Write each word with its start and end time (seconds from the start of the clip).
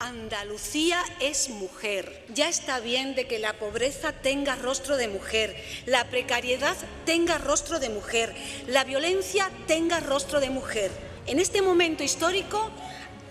Andalucía 0.00 1.02
es 1.18 1.50
mujer. 1.50 2.24
Ya 2.32 2.48
está 2.48 2.78
bien 2.78 3.16
de 3.16 3.26
que 3.26 3.40
la 3.40 3.54
pobreza 3.54 4.12
tenga 4.12 4.54
rostro 4.54 4.96
de 4.96 5.08
mujer, 5.08 5.56
la 5.86 6.04
precariedad 6.04 6.76
tenga 7.04 7.38
rostro 7.38 7.80
de 7.80 7.88
mujer, 7.88 8.32
la 8.68 8.84
violencia 8.84 9.50
tenga 9.66 9.98
rostro 9.98 10.38
de 10.38 10.50
mujer. 10.50 10.92
En 11.26 11.40
este 11.40 11.62
momento 11.62 12.04
histórico, 12.04 12.70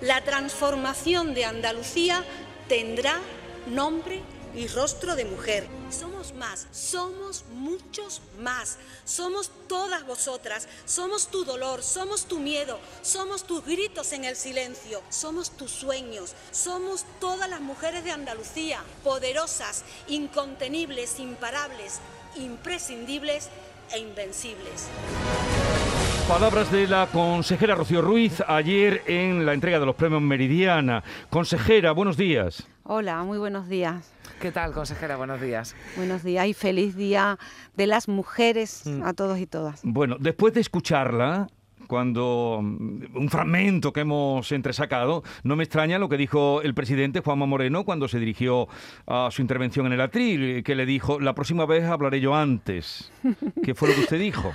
la 0.02 0.20
transformación 0.26 1.34
de 1.34 1.46
Andalucía 1.46 2.26
tendrá 2.68 3.22
nombre 3.68 4.22
y 4.58 4.68
rostro 4.68 5.16
de 5.16 5.24
mujer. 5.24 5.68
Somos 5.92 6.34
más, 6.34 6.68
somos 6.72 7.46
muchos 7.54 8.22
más. 8.40 8.80
Somos 9.06 9.52
todas 9.68 10.06
vosotras, 10.06 10.68
somos 10.86 11.28
tu 11.28 11.46
dolor, 11.46 11.84
somos 11.84 12.26
tu 12.26 12.40
miedo, 12.40 12.80
somos 13.04 13.46
tus 13.46 13.64
gritos 13.64 14.12
en 14.14 14.26
el 14.26 14.36
silencio, 14.36 15.02
somos 15.10 15.52
tus 15.52 15.72
sueños, 15.72 16.34
somos 16.52 17.06
todas 17.20 17.50
las 17.50 17.62
mujeres 17.62 18.04
de 18.04 18.12
Andalucía, 18.12 18.82
poderosas, 19.04 19.86
incontenibles, 20.08 21.20
imparables, 21.20 22.00
imprescindibles 22.36 23.50
e 23.94 24.00
invencibles. 24.00 24.90
Palabras 26.28 26.70
de 26.72 26.88
la 26.88 27.08
consejera 27.08 27.76
Rocío 27.76 28.02
Ruiz 28.02 28.44
ayer 28.46 29.02
en 29.06 29.46
la 29.46 29.54
entrega 29.54 29.80
de 29.80 29.86
los 29.86 29.96
premios 29.96 30.22
Meridiana. 30.22 31.02
Consejera, 31.30 31.94
buenos 31.94 32.18
días. 32.18 32.68
Hola, 32.90 33.22
muy 33.24 33.38
buenos 33.38 33.68
días. 33.68 34.14
¿Qué 34.40 34.50
tal, 34.50 34.72
consejera? 34.72 35.18
Buenos 35.18 35.42
días. 35.42 35.76
Buenos 35.98 36.24
días 36.24 36.48
y 36.48 36.54
feliz 36.54 36.96
día 36.96 37.38
de 37.76 37.86
las 37.86 38.08
mujeres 38.08 38.84
mm. 38.86 39.04
a 39.04 39.12
todos 39.12 39.40
y 39.40 39.46
todas. 39.46 39.82
Bueno, 39.84 40.16
después 40.18 40.54
de 40.54 40.62
escucharla, 40.62 41.50
cuando 41.88 42.62
mm, 42.64 43.18
un 43.18 43.28
fragmento 43.30 43.92
que 43.92 44.00
hemos 44.00 44.54
entresacado, 44.54 45.24
no 45.44 45.58
me 45.58 45.66
extraña 45.66 46.00
lo 46.00 46.08
que 46.08 46.16
dijo 46.16 46.62
el 46.62 46.74
presidente 46.74 47.20
Juanma 47.20 47.46
Moreno 47.46 47.84
cuando 47.84 48.08
se 48.08 48.20
dirigió 48.20 48.70
a 49.06 49.28
su 49.32 49.42
intervención 49.42 49.86
en 49.88 49.92
el 49.92 50.00
atril, 50.00 50.64
que 50.64 50.74
le 50.74 50.86
dijo, 50.86 51.20
la 51.20 51.36
próxima 51.36 51.66
vez 51.66 51.84
hablaré 51.84 52.22
yo 52.22 52.36
antes. 52.36 53.12
¿Qué 53.66 53.76
fue 53.76 53.90
lo 53.90 53.96
que 53.96 54.02
usted 54.02 54.20
dijo? 54.20 54.54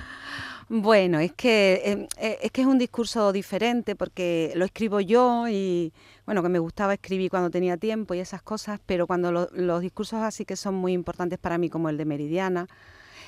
Bueno, 0.69 1.19
es 1.19 1.33
que, 1.33 1.81
em, 1.85 2.07
eh, 2.17 2.37
es 2.41 2.51
que 2.51 2.61
es 2.61 2.67
un 2.67 2.77
discurso 2.77 3.31
diferente 3.33 3.95
porque 3.95 4.53
lo 4.55 4.65
escribo 4.65 4.99
yo 5.01 5.47
y 5.49 5.93
bueno, 6.25 6.41
que 6.41 6.49
me 6.49 6.59
gustaba 6.59 6.93
escribir 6.93 7.29
cuando 7.29 7.49
tenía 7.49 7.77
tiempo 7.77 8.13
y 8.13 8.19
esas 8.19 8.41
cosas, 8.41 8.79
pero 8.85 9.05
cuando 9.07 9.31
los 9.31 9.81
discursos 9.81 10.21
así 10.21 10.45
que 10.45 10.55
son 10.55 10.75
muy 10.75 10.93
importantes 10.93 11.37
para 11.37 11.57
mí, 11.57 11.69
como 11.69 11.89
el 11.89 11.97
de 11.97 12.05
Meridiana, 12.05 12.67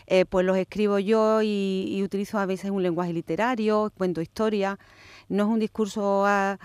eh, 0.07 0.25
pues 0.25 0.45
los 0.45 0.57
escribo 0.57 0.99
yo 0.99 1.41
y, 1.41 2.01
utilizo 2.03 2.39
a 2.39 2.45
veces 2.45 2.71
un 2.71 2.83
lenguaje 2.83 3.13
literario, 3.13 3.91
cuento 3.97 4.21
historia, 4.21 4.79
no 5.29 5.43
es 5.43 5.49
un 5.49 5.59
discurso 5.59 6.25
ah, 6.25 6.57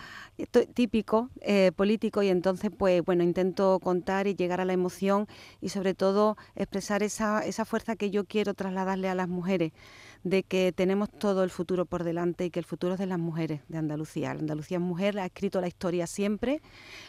típico 0.74 1.30
eh, 1.40 1.72
político 1.74 2.22
y 2.22 2.28
entonces 2.28 2.70
pues 2.76 3.02
bueno 3.04 3.22
intento 3.22 3.78
contar 3.82 4.26
y 4.26 4.34
llegar 4.34 4.60
a 4.60 4.64
la 4.64 4.72
emoción 4.72 5.26
y 5.60 5.70
sobre 5.70 5.94
todo 5.94 6.36
expresar 6.54 7.02
esa, 7.02 7.44
esa 7.44 7.64
fuerza 7.64 7.96
que 7.96 8.10
yo 8.10 8.24
quiero 8.24 8.54
trasladarle 8.54 9.08
a 9.08 9.14
las 9.14 9.28
mujeres 9.28 9.72
de 10.22 10.42
que 10.42 10.72
tenemos 10.72 11.10
todo 11.10 11.44
el 11.44 11.50
futuro 11.50 11.86
por 11.86 12.04
delante 12.04 12.44
y 12.44 12.50
que 12.50 12.58
el 12.58 12.64
futuro 12.64 12.94
es 12.94 12.98
de 12.98 13.06
las 13.06 13.18
mujeres 13.18 13.62
de 13.68 13.78
Andalucía. 13.78 14.34
La 14.34 14.40
Andalucía 14.40 14.76
es 14.76 14.82
mujer, 14.82 15.18
ha 15.18 15.24
escrito 15.24 15.60
la 15.60 15.68
historia 15.68 16.06
siempre, 16.06 16.60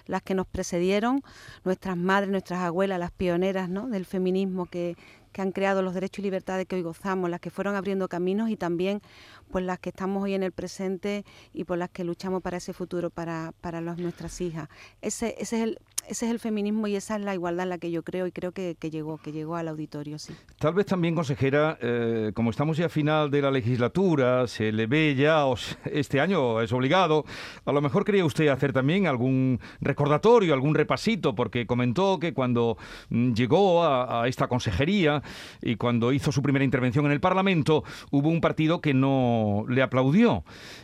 las 0.06 0.22
que 0.22 0.34
nos 0.34 0.48
precedieron, 0.48 1.22
nuestras 1.66 1.98
madres, 1.98 2.30
nuestras 2.30 2.62
abuelas, 2.62 3.00
las 3.00 3.12
pioneras 3.12 3.70
¿no? 3.70 3.88
del 3.88 4.06
feminismo 4.06 4.66
que, 4.66 4.96
que 5.32 5.42
han 5.42 5.52
creado 5.52 5.82
los 5.82 5.94
derechos 5.94 6.20
y 6.20 6.22
libertades 6.24 6.66
que 6.68 6.76
hoy 6.76 6.82
gozamos, 6.82 7.30
las 7.30 7.40
que 7.40 7.50
fueron 7.50 7.76
abriendo 7.76 8.08
caminos 8.08 8.50
y 8.50 8.58
también 8.58 9.02
pues 9.50 9.66
las 9.66 9.80
que 9.80 9.90
estamos 9.90 10.24
hoy 10.24 10.34
en 10.34 10.44
el 10.44 10.52
presente 10.52 11.26
y 11.54 11.64
por 11.64 11.78
las 11.78 11.90
que 11.90 12.04
luchamos 12.04 12.42
para 12.42 12.58
ese 12.58 12.74
futuro 12.74 13.10
para, 13.10 13.54
para 13.62 13.82
nuestras 13.82 14.40
hijas. 14.42 14.70
Ese, 15.02 15.36
ese 15.40 15.58
es 15.58 15.64
el, 15.64 15.80
ese 16.08 16.26
es 16.26 16.32
el 16.32 16.40
feminismo 16.40 16.88
y 16.88 16.96
esa 16.96 17.16
es 17.16 17.22
la 17.22 17.34
igualdad 17.34 17.64
en 17.64 17.70
la 17.70 17.78
que 17.78 17.92
yo 17.92 18.04
creo 18.04 18.28
y 18.28 18.32
creo 18.32 18.52
que, 18.52 18.76
llegó, 18.92 19.18
que 19.18 19.32
llegó 19.32 19.56
al 19.56 19.68
auditorio, 19.68 20.20
sí. 20.20 20.34
Tal 20.60 20.74
vez 20.74 20.86
también, 20.86 21.16
consejera, 21.16 21.78
eh, 21.82 22.32
como 22.34 22.50
estamos 22.50 22.78
ya 22.78 22.86
a 22.86 22.90
final 22.90 23.32
de 23.32 23.42
la 23.42 23.52
legislatura, 23.52 24.48
se 24.48 24.72
le 24.72 24.88
ve 24.88 25.16
ya, 25.16 25.46
este 25.86 26.20
año 26.20 26.62
es 26.62 26.72
obligado, 26.72 27.26
a 27.66 27.72
lo 27.72 27.82
mejor 27.82 28.06
quería 28.06 28.26
usted 28.26 28.48
hacer 28.50 28.74
también 28.74 29.08
algún 29.08 29.60
recordatorio, 29.80 30.54
algún 30.54 30.76
repasito, 30.76 31.34
porque 31.34 31.66
comentó 31.66 32.20
que 32.20 32.34
cuando 32.34 32.78
mm, 33.10 33.34
llegó 33.34 33.84
a, 33.84 34.28
esta 34.28 34.48
consejería 34.48 35.24
y 35.62 35.78
cuando 35.78 36.14
hizo 36.14 36.32
su 36.32 36.42
primera 36.42 36.64
intervención 36.64 37.06
en 37.06 37.12
el 37.12 37.20
Parlamento, 37.20 37.84
hubo 38.12 38.30
un 38.30 38.40
partido 38.40 38.82
que 38.82 38.94
no 38.94 39.66
le 39.68 39.82
aplaudió 39.82 40.44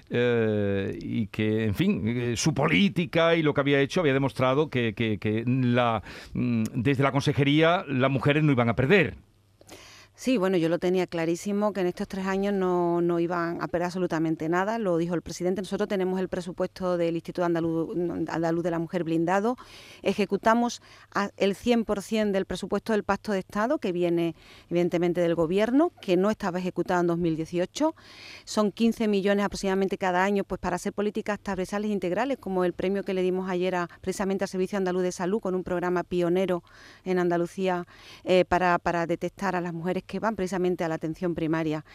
eh, 0.10 0.98
y 1.00 1.28
que, 1.28 1.66
en 1.66 1.76
fin, 1.76 2.04
eh, 2.08 2.34
su 2.36 2.54
política 2.54 3.36
y 3.36 3.44
lo 3.44 3.54
que 3.54 3.62
había 3.62 3.80
hecho 3.80 4.00
había 4.00 4.14
demostrado 4.14 4.70
que 4.70 4.88
que, 4.94 5.07
la, 5.46 6.04
mm, 6.34 6.64
desde 6.74 7.04
la 7.04 7.12
consejería 7.12 7.86
las 7.88 8.12
mujeres 8.12 8.44
no 8.44 8.52
iban 8.52 8.70
a 8.70 8.76
perder. 8.76 9.16
Sí, 10.20 10.38
bueno, 10.38 10.58
yo 10.58 10.68
lo 10.68 10.80
tenía 10.80 11.06
clarísimo 11.06 11.74
que 11.74 11.82
en 11.82 11.86
estos 11.86 12.08
tres 12.08 12.26
años 12.26 12.52
no, 12.52 13.02
no, 13.02 13.20
iban 13.20 13.62
a 13.62 13.68
perder 13.68 13.86
absolutamente 13.86 14.50
nada, 14.50 14.80
lo 14.80 14.98
dijo 14.98 15.14
el 15.14 15.22
presidente. 15.22 15.62
Nosotros 15.62 15.88
tenemos 15.88 16.20
el 16.20 16.28
presupuesto 16.28 16.98
del 16.98 17.14
Instituto 17.14 17.46
Andaluz, 17.46 17.96
Andaluz 18.28 18.64
de 18.64 18.72
la 18.72 18.80
Mujer 18.80 19.04
blindado, 19.04 19.58
ejecutamos 20.02 20.82
el 21.38 21.56
100% 21.56 22.32
del 22.32 22.46
presupuesto 22.46 22.94
del 22.94 23.04
Pacto 23.04 23.32
de 23.32 23.38
Estado, 23.38 23.78
que 23.78 23.92
viene 23.92 24.34
evidentemente 24.72 25.22
del 25.22 25.36
Gobierno, 25.36 25.92
que 26.02 26.18
no 26.18 26.32
estaba 26.32 26.58
ejecutado 26.58 27.02
en 27.02 27.08
2018. 27.08 27.94
Son 28.44 28.72
15 28.72 29.08
millones 29.08 29.46
aproximadamente 29.46 30.00
cada 30.00 30.24
año 30.24 30.44
pues 30.46 30.60
para 30.60 30.78
hacer 30.78 30.94
políticas 30.94 31.40
transversales 31.40 31.92
integrales, 31.92 32.40
como 32.40 32.64
el 32.66 32.74
premio 32.74 33.04
que 33.04 33.14
le 33.14 33.22
dimos 33.22 33.52
ayer 33.52 33.76
precisamente 34.02 34.46
al 34.46 34.50
Servicio 34.50 34.80
Andaluz 34.80 35.04
de 35.04 35.12
Salud, 35.12 35.42
con 35.42 35.54
un 35.54 35.64
programa 35.64 36.02
pionero 36.02 36.64
en 37.06 37.20
Andalucía 37.20 37.86
eh, 38.24 38.46
para, 38.46 38.80
para 38.80 39.06
detectar 39.06 39.56
a 39.56 39.62
las 39.62 39.74
mujeres 39.74 40.06
que 40.08 40.20
van 40.20 40.36
precisamente 40.36 40.84
a 40.84 40.88
la 40.88 40.96
atención 40.96 41.36
primaria. 41.36 41.86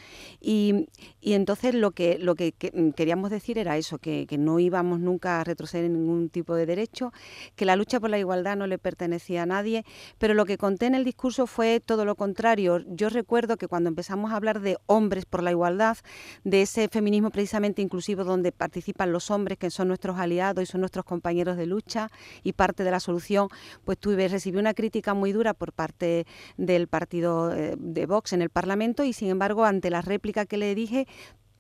Y, 0.41 0.89
entonces 1.21 1.75
lo 1.75 1.91
que, 1.91 2.19
lo 2.19 2.35
que, 2.35 2.53
queríamos 2.95 3.31
decir 3.31 3.59
era 3.59 3.77
eso, 3.77 3.99
que, 3.99 4.27
no 4.39 4.59
íbamos 4.59 4.99
nunca 5.01 5.41
a 5.41 5.45
retroceder 5.45 5.87
en 5.87 5.95
ningún 5.95 6.29
tipo 6.29 6.55
de 6.55 6.67
derecho, 6.67 7.13
que 7.55 7.65
la 7.65 7.77
lucha 7.77 8.01
por 8.01 8.11
la 8.11 8.19
igualdad 8.19 8.57
no 8.57 8.67
le 8.67 8.79
pertenecía 8.79 9.43
a 9.43 9.47
nadie, 9.47 9.85
pero 10.19 10.35
lo 10.35 10.47
que 10.47 10.59
conté 10.59 10.87
en 10.87 10.95
el 10.95 11.05
discurso 11.05 11.47
fue 11.47 11.81
todo 11.81 12.05
lo 12.05 12.15
contrario. 12.15 12.85
Yo 12.89 13.09
recuerdo 13.09 13.57
que 13.57 13.69
cuando 13.69 13.89
empezamos 13.89 14.33
a 14.33 14.37
hablar 14.37 14.61
de 14.61 14.79
hombres 14.87 15.27
por 15.27 15.43
la 15.43 15.51
igualdad, 15.51 15.97
de 16.45 16.63
ese 16.63 16.89
feminismo 16.89 17.31
precisamente 17.31 17.83
inclusivo 17.83 18.25
donde 18.25 18.53
participan 18.53 19.13
los 19.13 19.31
hombres, 19.31 19.59
que 19.59 19.71
son 19.71 19.89
nuestros 19.89 20.19
aliados 20.19 20.63
y 20.63 20.67
son 20.67 20.81
nuestros 20.81 21.05
compañeros 21.05 21.57
de 21.57 21.67
lucha 21.67 22.11
y 22.43 22.53
parte 22.53 22.85
de 22.85 22.91
la 22.91 23.01
solución, 23.01 23.49
pues 23.85 23.99
tuve, 23.99 24.29
recibí 24.29 24.59
una 24.59 24.75
crítica 24.75 25.15
muy 25.15 25.33
dura 25.33 25.55
por 25.55 25.73
parte 25.73 26.27
del 26.57 26.89
partido 26.89 27.53
eh, 27.55 27.77
de 28.03 28.07
Vox 28.07 28.33
en 28.33 28.43
el 28.43 28.51
Parlamento 28.51 29.05
y 29.05 29.13
sin 29.13 29.29
embargo 29.29 29.65
ante 29.65 29.89
la 29.89 30.03
réplica 30.03 30.45
que 30.45 30.57
le 30.57 30.75
dije 30.75 31.07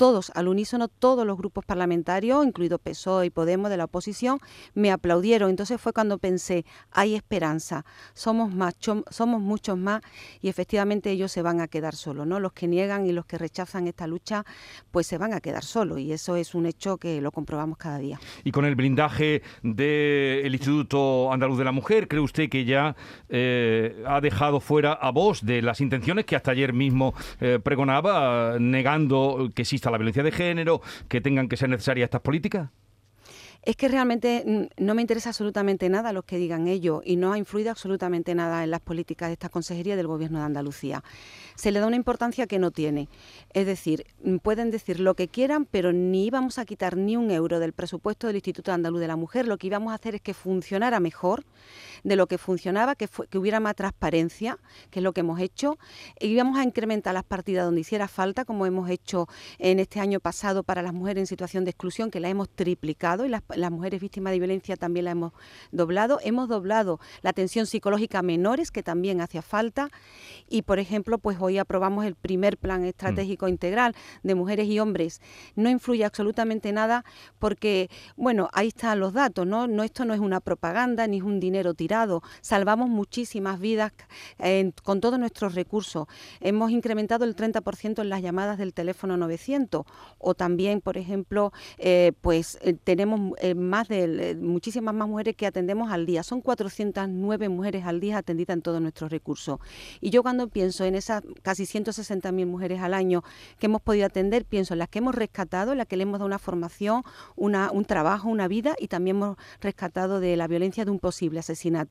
todos, 0.02 0.32
al 0.34 0.48
unísono, 0.48 0.88
todos 0.88 1.24
los 1.24 1.38
grupos 1.38 1.64
parlamentarios, 1.64 2.44
incluido 2.44 2.80
PSOE 2.80 3.26
y 3.26 3.30
Podemos 3.30 3.70
de 3.70 3.76
la 3.76 3.84
oposición, 3.84 4.40
me 4.74 4.90
aplaudieron. 4.90 5.48
Entonces 5.48 5.80
fue 5.80 5.92
cuando 5.92 6.18
pensé, 6.18 6.64
hay 6.90 7.14
esperanza, 7.14 7.84
somos 8.12 8.52
más, 8.52 8.74
somos 8.80 9.40
muchos 9.40 9.78
más 9.78 10.02
y 10.40 10.48
efectivamente 10.48 11.12
ellos 11.12 11.30
se 11.30 11.40
van 11.40 11.60
a 11.60 11.68
quedar 11.68 11.94
solos, 11.94 12.26
¿no? 12.26 12.40
Los 12.40 12.52
que 12.52 12.66
niegan 12.66 13.06
y 13.06 13.12
los 13.12 13.26
que 13.26 13.38
rechazan 13.38 13.86
esta 13.86 14.08
lucha, 14.08 14.44
pues 14.90 15.06
se 15.06 15.18
van 15.18 15.34
a 15.34 15.40
quedar 15.40 15.62
solos 15.62 16.00
y 16.00 16.12
eso 16.12 16.34
es 16.34 16.56
un 16.56 16.66
hecho 16.66 16.96
que 16.96 17.20
lo 17.20 17.30
comprobamos 17.30 17.78
cada 17.78 17.98
día. 17.98 18.18
Y 18.42 18.50
con 18.50 18.64
el 18.64 18.74
blindaje 18.74 19.42
del 19.62 20.52
Instituto 20.52 21.32
Andaluz 21.32 21.58
de 21.58 21.64
la 21.64 21.70
Mujer, 21.70 22.08
¿cree 22.08 22.20
usted 22.20 22.48
que 22.48 22.64
ya 22.64 22.96
eh, 23.28 24.02
ha 24.04 24.20
dejado 24.20 24.58
fuera 24.58 24.94
a 24.94 25.12
vos 25.12 25.46
de 25.46 25.62
las 25.62 25.80
intenciones 25.80 26.24
que 26.24 26.34
hasta 26.34 26.50
ayer 26.50 26.72
mismo 26.72 27.14
eh, 27.40 27.60
pregonaba, 27.62 28.56
negando 28.58 29.48
que 29.54 29.62
exista 29.62 29.91
la 29.92 29.98
violencia 29.98 30.22
de 30.22 30.32
género, 30.32 30.80
que 31.08 31.20
tengan 31.20 31.48
que 31.48 31.56
ser 31.56 31.68
necesarias 31.68 32.06
estas 32.06 32.22
políticas? 32.22 32.70
Es 33.64 33.76
que 33.76 33.86
realmente 33.86 34.42
mm, 34.44 34.84
no 34.84 34.94
me 34.94 35.02
interesa 35.02 35.28
absolutamente 35.28 35.88
nada 35.88 36.12
lo 36.12 36.24
que 36.24 36.36
digan 36.36 36.66
ellos 36.66 37.00
y 37.04 37.14
no 37.14 37.32
ha 37.32 37.38
influido 37.38 37.70
absolutamente 37.70 38.34
nada 38.34 38.64
en 38.64 38.72
las 38.72 38.80
políticas 38.80 39.28
de 39.28 39.34
esta 39.34 39.50
consejería 39.50 39.94
del 39.94 40.08
Gobierno 40.08 40.40
de 40.40 40.46
Andalucía. 40.46 41.04
Se 41.54 41.70
le 41.70 41.78
da 41.78 41.86
una 41.86 41.94
importancia 41.94 42.48
que 42.48 42.58
no 42.58 42.72
tiene. 42.72 43.08
Es 43.52 43.66
decir, 43.66 44.04
mm, 44.24 44.38
pueden 44.38 44.72
decir 44.72 44.98
lo 44.98 45.14
que 45.14 45.28
quieran, 45.28 45.64
pero 45.64 45.92
ni 45.92 46.26
íbamos 46.26 46.58
a 46.58 46.64
quitar 46.64 46.96
ni 46.96 47.16
un 47.16 47.30
euro 47.30 47.60
del 47.60 47.72
presupuesto 47.72 48.26
del 48.26 48.36
Instituto 48.36 48.72
Andaluz 48.72 49.00
de 49.00 49.06
la 49.06 49.16
Mujer. 49.16 49.46
Lo 49.46 49.58
que 49.58 49.68
íbamos 49.68 49.92
a 49.92 49.94
hacer 49.94 50.16
es 50.16 50.20
que 50.22 50.34
funcionara 50.34 50.98
mejor 50.98 51.44
de 52.02 52.16
lo 52.16 52.26
que 52.26 52.38
funcionaba, 52.38 52.94
que, 52.94 53.08
que 53.30 53.38
hubiera 53.38 53.60
más 53.60 53.76
transparencia, 53.76 54.58
que 54.90 55.00
es 55.00 55.02
lo 55.02 55.12
que 55.12 55.20
hemos 55.20 55.40
hecho. 55.40 55.78
E 56.18 56.26
íbamos 56.26 56.58
a 56.58 56.64
incrementar 56.64 57.14
las 57.14 57.24
partidas 57.24 57.64
donde 57.64 57.82
hiciera 57.82 58.08
falta, 58.08 58.44
como 58.44 58.66
hemos 58.66 58.90
hecho 58.90 59.28
en 59.58 59.78
este 59.78 60.00
año 60.00 60.20
pasado 60.20 60.62
para 60.62 60.82
las 60.82 60.92
mujeres 60.92 61.22
en 61.22 61.26
situación 61.26 61.64
de 61.64 61.70
exclusión, 61.70 62.10
que 62.10 62.20
la 62.20 62.28
hemos 62.28 62.48
triplicado 62.48 63.24
y 63.24 63.28
las 63.28 63.42
las 63.56 63.70
mujeres 63.70 64.00
víctimas 64.00 64.32
de 64.32 64.38
violencia 64.38 64.76
también 64.76 65.04
la 65.04 65.12
hemos 65.12 65.32
doblado. 65.70 66.18
Hemos 66.22 66.48
doblado 66.48 67.00
la 67.22 67.30
atención 67.30 67.66
psicológica 67.66 68.18
a 68.18 68.22
menores, 68.22 68.70
que 68.70 68.82
también 68.82 69.20
hacía 69.20 69.42
falta. 69.42 69.88
Y, 70.48 70.62
por 70.62 70.78
ejemplo, 70.78 71.18
pues 71.18 71.38
hoy 71.40 71.58
aprobamos 71.58 72.04
el 72.04 72.14
primer 72.14 72.56
plan 72.58 72.84
estratégico 72.84 73.48
integral 73.48 73.94
de 74.22 74.34
mujeres 74.34 74.66
y 74.68 74.78
hombres. 74.78 75.20
No 75.54 75.70
influye 75.70 76.04
absolutamente 76.04 76.72
nada 76.72 77.04
porque, 77.38 77.88
bueno, 78.16 78.48
ahí 78.52 78.68
están 78.68 79.00
los 79.00 79.12
datos, 79.12 79.46
¿no? 79.46 79.66
no 79.66 79.82
esto 79.82 80.04
no 80.04 80.14
es 80.14 80.20
una 80.20 80.40
propaganda 80.40 81.06
ni 81.06 81.18
es 81.18 81.22
un 81.22 81.40
dinero 81.40 81.74
tirado. 81.74 81.91
Salvamos 82.40 82.88
muchísimas 82.88 83.60
vidas 83.60 83.92
con 84.82 85.00
todos 85.00 85.18
nuestros 85.18 85.54
recursos. 85.54 86.06
Hemos 86.40 86.70
incrementado 86.70 87.24
el 87.24 87.36
30% 87.36 88.00
en 88.00 88.08
las 88.08 88.22
llamadas 88.22 88.58
del 88.58 88.72
teléfono 88.72 89.16
900 89.16 89.84
o 90.18 90.34
también, 90.34 90.80
por 90.80 90.96
ejemplo, 90.96 91.52
eh, 91.78 92.12
pues 92.20 92.58
eh, 92.62 92.74
tenemos 92.74 93.36
eh, 93.40 93.54
más 93.54 93.88
de 93.88 94.36
muchísimas 94.40 94.94
más 94.94 95.08
mujeres 95.08 95.36
que 95.36 95.46
atendemos 95.46 95.90
al 95.90 96.06
día. 96.06 96.22
Son 96.22 96.40
409 96.40 97.48
mujeres 97.48 97.84
al 97.84 98.00
día 98.00 98.18
atendidas 98.18 98.56
en 98.56 98.62
todos 98.62 98.80
nuestros 98.80 99.10
recursos. 99.10 99.58
Y 100.00 100.10
yo 100.10 100.22
cuando 100.22 100.48
pienso 100.48 100.84
en 100.84 100.94
esas 100.94 101.22
casi 101.42 101.64
160.000 101.64 102.46
mujeres 102.46 102.80
al 102.80 102.94
año 102.94 103.22
que 103.58 103.66
hemos 103.66 103.82
podido 103.82 104.06
atender, 104.06 104.44
pienso 104.44 104.74
en 104.74 104.78
las 104.78 104.88
que 104.88 104.98
hemos 104.98 105.14
rescatado, 105.14 105.72
en 105.72 105.78
las 105.78 105.86
que 105.86 105.96
le 105.96 106.04
hemos 106.04 106.14
dado 106.14 106.26
una 106.26 106.38
formación, 106.38 107.02
una, 107.36 107.70
un 107.70 107.84
trabajo, 107.84 108.28
una 108.28 108.48
vida 108.48 108.74
y 108.78 108.88
también 108.88 109.16
hemos 109.16 109.36
rescatado 109.60 110.20
de 110.20 110.36
la 110.36 110.46
violencia 110.46 110.84
de 110.84 110.90
un 110.90 110.98
posible 110.98 111.40
asesinato. 111.40 111.81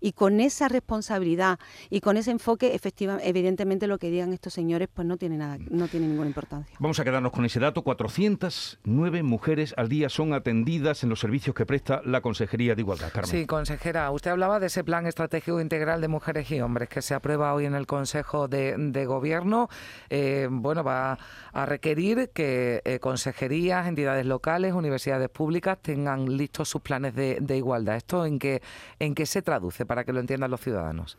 Y 0.00 0.12
con 0.12 0.40
esa 0.40 0.68
responsabilidad 0.68 1.58
y 1.90 2.00
con 2.00 2.16
ese 2.16 2.30
enfoque, 2.30 2.74
efectivamente, 2.74 3.28
evidentemente 3.28 3.86
lo 3.86 3.98
que 3.98 4.10
digan 4.10 4.32
estos 4.32 4.54
señores 4.54 4.88
pues 4.92 5.06
no 5.06 5.16
tiene 5.16 5.36
nada, 5.36 5.58
no 5.70 5.88
tiene 5.88 6.08
ninguna 6.08 6.28
importancia. 6.28 6.76
Vamos 6.78 6.98
a 7.00 7.04
quedarnos 7.04 7.32
con 7.32 7.44
ese 7.44 7.60
dato. 7.60 7.82
409 7.82 9.22
mujeres 9.22 9.74
al 9.76 9.88
día 9.88 10.08
son 10.08 10.32
atendidas 10.32 11.02
en 11.02 11.10
los 11.10 11.20
servicios 11.20 11.54
que 11.54 11.66
presta 11.66 12.02
la 12.04 12.20
Consejería 12.20 12.74
de 12.74 12.82
Igualdad. 12.82 13.10
Carmen. 13.12 13.30
Sí, 13.30 13.46
consejera, 13.46 14.10
usted 14.10 14.30
hablaba 14.30 14.60
de 14.60 14.66
ese 14.66 14.84
plan 14.84 15.06
estratégico 15.06 15.60
integral 15.60 16.00
de 16.00 16.08
mujeres 16.08 16.50
y 16.50 16.60
hombres 16.60 16.88
que 16.88 17.02
se 17.02 17.14
aprueba 17.14 17.54
hoy 17.54 17.66
en 17.66 17.74
el 17.74 17.86
Consejo 17.86 18.48
de, 18.48 19.04
Gobierno. 19.06 19.68
Eh, 20.10 20.48
bueno, 20.50 20.84
va 20.84 21.18
a 21.52 21.66
requerir 21.66 22.30
que 22.34 22.82
eh, 22.84 22.98
consejerías, 22.98 23.86
entidades 23.86 24.26
locales, 24.26 24.72
universidades 24.72 25.28
públicas 25.28 25.78
tengan 25.80 26.36
listos 26.36 26.68
sus 26.68 26.82
planes 26.82 27.14
de, 27.14 27.56
igualdad. 27.56 27.96
¿Esto 27.96 28.26
en 28.26 28.38
qué, 28.38 28.62
en 28.98 29.14
qué 29.14 29.26
se 29.28 29.42
traduce 29.42 29.86
para 29.86 30.04
que 30.04 30.12
lo 30.12 30.20
entiendan 30.20 30.50
los 30.50 30.60
ciudadanos? 30.60 31.16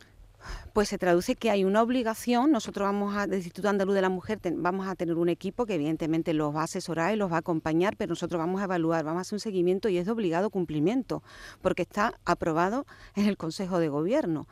Pues 0.73 0.89
se 0.89 0.97
traduce 0.97 1.35
que 1.35 1.49
hay 1.49 1.63
una 1.63 1.81
obligación. 1.81 2.51
Nosotros 2.51 2.85
vamos 2.85 3.15
a, 3.15 3.27
del 3.27 3.39
Instituto 3.39 3.69
Andaluz 3.69 3.95
de 3.95 4.01
la 4.01 4.09
Mujer, 4.09 4.39
vamos 4.55 4.87
a 4.87 4.95
tener 4.95 5.15
un 5.15 5.29
equipo 5.29 5.65
que 5.65 5.75
evidentemente 5.75 6.33
los 6.33 6.55
va 6.55 6.61
a 6.61 6.63
asesorar 6.63 7.13
y 7.13 7.17
los 7.17 7.31
va 7.31 7.37
a 7.37 7.39
acompañar, 7.39 7.97
pero 7.97 8.09
nosotros 8.09 8.39
vamos 8.39 8.61
a 8.61 8.65
evaluar, 8.65 9.03
vamos 9.03 9.19
a 9.19 9.21
hacer 9.21 9.35
un 9.35 9.41
seguimiento 9.41 9.89
y 9.89 9.97
es 9.97 10.05
de 10.05 10.11
obligado 10.11 10.49
cumplimiento, 10.49 11.23
porque 11.61 11.81
está 11.81 12.13
aprobado 12.25 12.85
en 13.15 13.25
el 13.25 13.37
Consejo 13.37 13.79
de 13.79 13.89
Gobierno. 13.89 14.47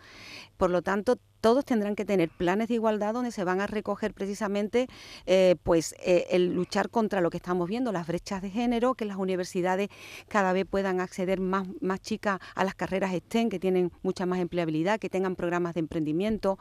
Por 0.57 0.71
lo 0.71 0.81
tanto, 0.81 1.17
todos 1.47 1.63
tendrán 1.63 1.95
que 1.95 2.03
tener 2.03 2.27
planes 2.27 2.67
de 2.67 2.73
igualdad 2.73 3.13
donde 3.13 3.31
se 3.31 3.45
van 3.45 3.61
a 3.61 3.67
recoger 3.67 4.13
precisamente 4.13 4.89
eh, 5.25 5.55
pues 5.63 5.95
eh, 5.99 6.27
el 6.31 6.53
luchar 6.53 6.89
contra 6.89 7.21
lo 7.21 7.29
que 7.29 7.37
estamos 7.37 7.69
viendo, 7.69 7.93
las 7.93 8.05
brechas 8.05 8.41
de 8.41 8.49
género, 8.49 8.95
que 8.95 9.05
las 9.05 9.15
universidades 9.15 9.87
cada 10.27 10.51
vez 10.51 10.65
puedan 10.69 10.99
acceder 10.99 11.39
más, 11.39 11.65
más 11.79 12.01
chicas 12.01 12.41
a 12.53 12.65
las 12.65 12.75
carreras 12.75 13.13
STEM, 13.13 13.47
que 13.47 13.59
tienen 13.59 13.93
mucha 14.01 14.25
más 14.25 14.39
empleabilidad, 14.39 14.99
que 14.99 15.09
tengan 15.09 15.37
programas 15.37 15.73
de 15.75 15.79
emprendimiento 15.79 16.59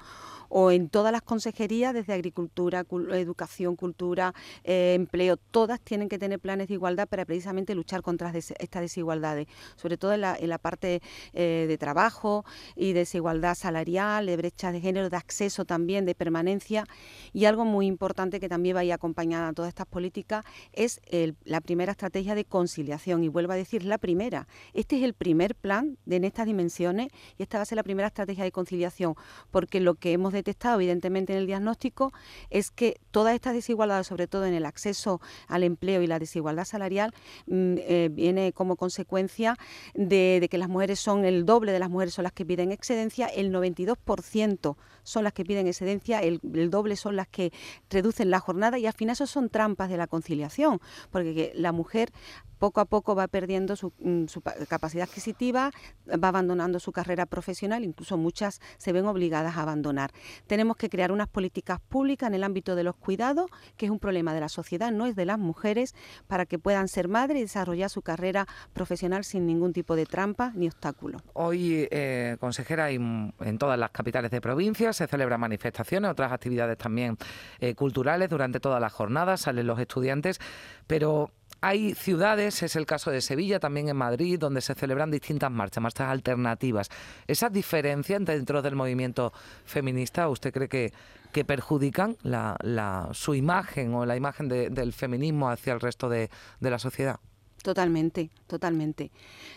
o 0.48 0.70
en 0.70 0.88
todas 0.88 1.10
las 1.10 1.22
consejerías, 1.22 1.92
desde 1.92 2.12
agricultura, 2.12 2.84
educación, 3.10 3.74
cultura, 3.74 4.34
eh, 4.62 4.94
empleo, 4.94 5.36
todas 5.36 5.80
tienen 5.80 6.08
que 6.08 6.20
tener 6.20 6.38
planes 6.38 6.68
de 6.68 6.74
igualdad 6.74 7.08
para 7.08 7.24
precisamente 7.24 7.74
luchar 7.74 8.02
contra 8.02 8.30
estas 8.30 8.82
desigualdades, 8.82 9.48
sobre 9.74 9.96
todo 9.96 10.12
en 10.12 10.20
la, 10.20 10.36
en 10.38 10.48
la 10.48 10.58
parte 10.58 11.02
de 11.32 11.76
trabajo 11.80 12.44
y 12.76 12.92
desigualdad 12.92 13.56
salarial, 13.56 14.26
de 14.26 14.36
brechas 14.36 14.75
de 14.76 14.81
género, 14.81 15.11
de 15.11 15.17
acceso 15.17 15.64
también, 15.64 16.05
de 16.06 16.14
permanencia. 16.14 16.87
Y 17.32 17.44
algo 17.46 17.64
muy 17.64 17.87
importante 17.87 18.40
que 18.40 18.49
también 18.49 18.75
vaya 18.75 18.94
acompañada 18.94 19.49
a 19.49 19.52
todas 19.52 19.69
estas 19.69 19.87
políticas 19.87 20.44
es 20.73 21.00
la 21.44 21.61
primera 21.61 21.93
estrategia 21.93 22.34
de 22.34 22.44
conciliación. 22.44 23.25
Y 23.25 23.28
vuelvo 23.28 23.52
a 23.52 23.56
decir, 23.56 23.84
la 23.84 23.99
primera. 23.99 24.46
Este 24.73 24.96
es 24.96 25.02
el 25.02 25.14
primer 25.14 25.55
plan 25.55 25.99
de, 26.05 26.17
en 26.17 26.25
estas 26.25 26.46
dimensiones 26.46 27.08
y 27.38 27.43
esta 27.43 27.58
va 27.58 27.62
a 27.62 27.67
ser 27.67 27.76
la 27.76 27.82
primera 27.82 28.08
estrategia 28.08 28.44
de 28.44 28.52
conciliación, 28.52 29.14
porque 29.50 29.81
lo 29.81 29.94
que 29.94 30.12
hemos 30.12 30.32
detectado 30.32 30.76
evidentemente 30.76 31.32
en 31.32 31.38
el 31.38 31.46
diagnóstico 31.46 32.12
es 32.50 32.70
que 32.70 33.00
todas 33.11 33.34
estas 33.34 33.55
desigualdades, 33.55 34.06
sobre 34.06 34.26
todo 34.26 34.46
en 34.46 34.55
el 34.55 34.67
acceso 34.67 35.20
al 35.49 35.62
empleo 35.62 36.02
y 36.02 36.06
la 36.06 36.19
desigualdad 36.19 36.64
salarial, 36.64 37.12
mm, 37.46 37.75
eh, 37.79 38.08
viene 38.12 38.52
como 38.52 38.76
consecuencia 38.76 39.56
de, 39.94 40.46
que 40.50 40.58
las 40.58 40.69
mujeres 40.69 41.00
son 41.00 41.25
el 41.25 41.44
doble 41.44 41.72
de 41.72 41.79
las 41.79 41.90
mujeres 41.90 42.14
son 42.14 42.25
las 42.25 42.32
que 42.32 42.44
piden 42.44 42.72
excedencia, 42.72 43.26
el 43.26 43.52
92% 43.52 44.56
son 45.03 45.25
las 45.25 45.32
que 45.32 45.44
piden 45.44 45.67
excedencia, 45.67 46.20
el, 46.20 46.41
doble 46.70 46.97
son 46.97 47.17
las 47.17 47.29
que 47.29 47.53
reducen 47.91 48.31
la 48.31 48.41
jornada 48.41 48.79
y 48.79 48.87
al 48.87 48.93
final 48.93 49.12
eso 49.12 49.26
son 49.26 49.49
trampas 49.49 49.88
de 49.88 49.97
la 49.97 50.06
conciliación, 50.06 50.81
porque 51.11 51.53
la 51.55 51.73
mujer 51.73 52.12
poco 52.58 52.81
a 52.81 52.87
poco 52.87 53.14
va 53.14 53.29
perdiendo 53.29 53.76
su, 53.76 53.93
mm, 53.99 54.25
capacidad 54.69 55.08
adquisitiva, 55.08 55.70
va 56.08 56.29
abandonando 56.29 56.81
su 56.81 56.91
carrera 56.91 57.26
profesional, 57.26 57.85
incluso 57.85 58.17
muchas 58.17 58.61
se 58.79 58.93
ven 58.93 59.06
obligadas 59.06 59.56
a 59.56 59.62
abandonar. 59.62 60.11
Tenemos 60.47 60.76
que 60.76 60.88
crear 60.88 61.12
unas 61.12 61.29
políticas 61.29 61.81
públicas 61.81 62.29
en 62.29 62.35
el 62.35 62.44
ámbito 62.44 62.75
de 62.75 62.82
los 62.82 62.97
cuidados, 62.97 63.50
que 63.76 63.87
es 63.87 63.93
un 63.93 63.99
problema 63.99 64.35
de 64.35 64.41
la 64.41 64.49
sociedad, 64.49 64.91
no 64.91 65.06
es 65.06 65.14
de 65.17 65.26
las 65.26 65.38
mujeres, 65.38 65.94
para 66.26 66.47
que 66.47 66.58
puedan 66.58 66.88
ser 66.88 67.08
madres 67.08 67.38
y 67.38 67.43
desarrollar 67.43 67.91
su 67.91 68.03
carrera 68.03 68.47
profesional 68.73 69.25
sin 69.25 69.47
ningún 69.47 69.73
tipo 69.73 69.94
de 69.94 70.06
trampa 70.06 70.53
ni 70.55 70.67
obstáculo. 70.67 71.19
Hoy, 71.35 71.87
eh, 71.91 72.37
consejera, 72.41 72.91
en 72.91 73.58
todas 73.58 73.79
las 73.79 73.91
capitales 73.91 74.31
de 74.31 74.41
provincia 74.46 74.93
se 74.93 75.08
celebran 75.08 75.40
manifestaciones, 75.40 76.08
otras 76.08 76.31
actividades 76.31 76.78
también 76.78 77.16
eh, 77.58 77.75
culturales 77.75 78.31
durante 78.31 78.60
toda 78.60 78.78
la 78.78 78.90
jornada, 78.90 79.37
salen 79.37 79.66
los 79.66 79.81
estudiantes, 79.81 80.38
pero 80.87 81.32
hay 81.60 81.94
ciudades, 81.94 82.62
es 82.62 82.76
el 82.76 82.87
caso 82.87 83.10
de 83.10 83.22
Sevilla, 83.22 83.58
también 83.58 83.88
en 83.88 83.96
Madrid, 83.96 84.38
donde 84.38 84.60
se 84.60 84.76
celebran 84.76 85.10
distintas 85.10 85.50
marchas, 85.50 85.82
marchas 85.82 86.08
alternativas. 86.10 86.90
¿Esas 87.26 87.52
diferencias 87.52 88.25
dentro 88.25 88.62
del 88.62 88.76
movimiento 88.76 89.32
feminista, 89.64 90.28
usted 90.28 90.52
cree 90.52 90.69
que, 90.69 90.93
que 91.32 91.44
perjudican 91.44 92.16
la, 92.22 93.08
su 93.12 93.34
imagen 93.34 93.94
o 93.94 94.06
la 94.06 94.14
imagen 94.14 94.48
del 94.48 94.93
feminismo 94.93 95.50
hacia 95.50 95.72
el 95.72 95.81
resto 95.81 96.08
de 96.08 96.31
la 96.60 96.78
sociedad? 96.78 97.19
Totalmente, 97.62 98.31
totalmente. 98.47 99.11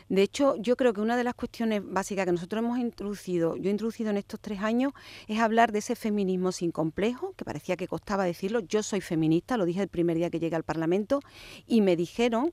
De 0.07 0.24
hecho, 0.24 0.56
yo 0.57 0.75
creo 0.75 0.94
que 0.94 1.01
una 1.01 1.16
de 1.16 1.24
las 1.24 1.36
cuestiones 1.36 1.84
básicas 1.86 2.25
que 2.25 2.31
nosotros 2.31 2.63
hemos 2.63 2.80
introducido, 2.80 3.56
yo 3.56 3.69
he 3.69 3.72
introducido 3.72 4.10
en 4.10 4.18
estos 4.18 4.40
tres 4.40 4.62
años, 4.62 4.94
es 5.28 5.40
hablar 5.40 5.72
de 5.72 5.80
ese 5.80 5.96
feminismo 5.96 6.51
sin 6.51 6.72
complejo, 6.72 7.34
que 7.38 7.46
parecía 7.46 7.78
que 7.78 7.88
costaba 7.88 8.24
decirlo. 8.24 8.62
Yo 8.62 8.81
soy 8.81 9.01
feminista, 9.01 9.57
lo 9.57 9.66
dije 9.66 9.81
el 9.84 9.90
primer 9.90 10.18
día 10.18 10.31
que 10.31 10.40
llegué 10.40 10.56
al 10.56 10.63
Parlamento, 10.63 11.19
y 11.68 11.81
me 11.81 11.96
dijeron 11.96 12.51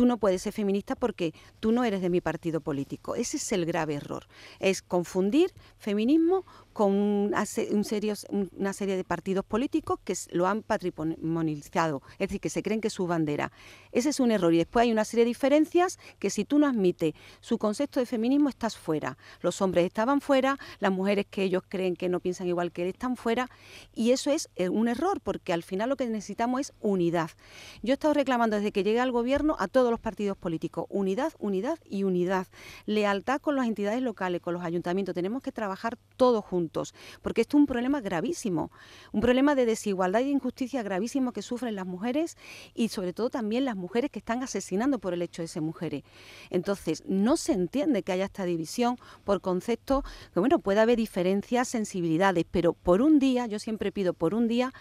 tú 0.00 0.06
no 0.06 0.16
puedes 0.16 0.40
ser 0.40 0.54
feminista 0.54 0.96
porque 0.96 1.34
tú 1.60 1.72
no 1.72 1.84
eres 1.84 2.00
de 2.00 2.08
mi 2.08 2.22
partido 2.22 2.62
político. 2.62 3.16
Ese 3.16 3.36
es 3.36 3.52
el 3.52 3.66
grave 3.66 3.96
error. 3.96 4.26
Es 4.58 4.80
confundir 4.80 5.52
feminismo 5.76 6.46
con 6.72 6.94
una 6.94 7.44
serie 7.44 8.96
de 8.96 9.04
partidos 9.04 9.44
políticos 9.44 9.98
que 10.02 10.14
lo 10.30 10.46
han 10.46 10.62
patrimonializado, 10.62 12.00
es 12.12 12.28
decir, 12.28 12.40
que 12.40 12.48
se 12.48 12.62
creen 12.62 12.80
que 12.80 12.88
es 12.88 12.94
su 12.94 13.06
bandera. 13.06 13.52
Ese 13.92 14.08
es 14.08 14.20
un 14.20 14.30
error. 14.30 14.54
Y 14.54 14.56
después 14.56 14.84
hay 14.84 14.92
una 14.92 15.04
serie 15.04 15.26
de 15.26 15.28
diferencias 15.28 15.98
que 16.18 16.30
si 16.30 16.46
tú 16.46 16.58
no 16.58 16.66
admites 16.66 17.12
su 17.40 17.58
concepto 17.58 18.00
de 18.00 18.06
feminismo, 18.06 18.48
estás 18.48 18.78
fuera. 18.78 19.18
Los 19.42 19.60
hombres 19.60 19.84
estaban 19.84 20.22
fuera, 20.22 20.58
las 20.78 20.92
mujeres 20.92 21.26
que 21.28 21.42
ellos 21.42 21.62
creen 21.68 21.94
que 21.94 22.08
no 22.08 22.20
piensan 22.20 22.46
igual 22.46 22.72
que 22.72 22.84
él 22.84 22.88
están 22.88 23.16
fuera. 23.16 23.50
Y 23.94 24.12
eso 24.12 24.30
es 24.30 24.48
eh, 24.56 24.70
un 24.70 24.88
error, 24.88 25.20
porque 25.20 25.52
al 25.52 25.62
final 25.62 25.90
lo 25.90 25.96
que 25.96 26.06
necesitamos 26.06 26.62
es 26.62 26.72
unidad. 26.80 27.30
Yo 27.82 27.92
he 27.92 27.94
estado 27.94 28.14
reclamando 28.14 28.56
desde 28.56 28.72
que 28.72 28.82
llegué 28.82 29.00
al 29.00 29.12
gobierno 29.12 29.56
a 29.58 29.68
todos 29.68 29.89
los 29.90 30.00
partidos 30.00 30.36
políticos, 30.36 30.86
unidad, 30.88 31.32
unidad 31.38 31.78
y 31.84 32.04
unidad. 32.04 32.46
Lealtad 32.86 33.40
con 33.40 33.56
las 33.56 33.66
entidades 33.66 34.02
locales, 34.02 34.40
con 34.40 34.54
los 34.54 34.62
ayuntamientos. 34.62 35.14
Tenemos 35.14 35.42
que 35.42 35.52
trabajar 35.52 35.98
todos 36.16 36.44
juntos 36.44 36.94
porque 37.22 37.42
esto 37.42 37.56
es 37.56 37.60
un 37.60 37.66
problema 37.66 38.00
gravísimo, 38.00 38.70
un 39.12 39.20
problema 39.20 39.54
de 39.54 39.66
desigualdad 39.66 40.20
y 40.20 40.24
de 40.24 40.30
injusticia 40.30 40.82
gravísimo 40.82 41.32
que 41.32 41.42
sufren 41.42 41.74
las 41.74 41.86
mujeres 41.86 42.36
y 42.74 42.88
sobre 42.88 43.12
todo 43.12 43.30
también 43.30 43.64
las 43.64 43.76
mujeres 43.76 44.10
que 44.10 44.18
están 44.18 44.42
asesinando 44.42 44.98
por 44.98 45.14
el 45.14 45.22
hecho 45.22 45.42
de 45.42 45.48
ser 45.48 45.62
mujeres. 45.62 46.02
Entonces, 46.50 47.02
no 47.06 47.36
se 47.36 47.52
entiende 47.52 48.02
que 48.02 48.12
haya 48.12 48.24
esta 48.26 48.44
división 48.44 48.96
por 49.24 49.40
conceptos 49.40 50.04
que, 50.32 50.40
bueno, 50.40 50.58
puede 50.58 50.80
haber 50.80 50.96
diferencias, 50.96 51.68
sensibilidades, 51.68 52.44
pero 52.50 52.72
por 52.72 53.02
un 53.02 53.18
día, 53.18 53.46
yo 53.46 53.58
siempre 53.58 53.92
pido 53.92 54.14
por 54.14 54.34
un 54.34 54.48
día, 54.48 54.72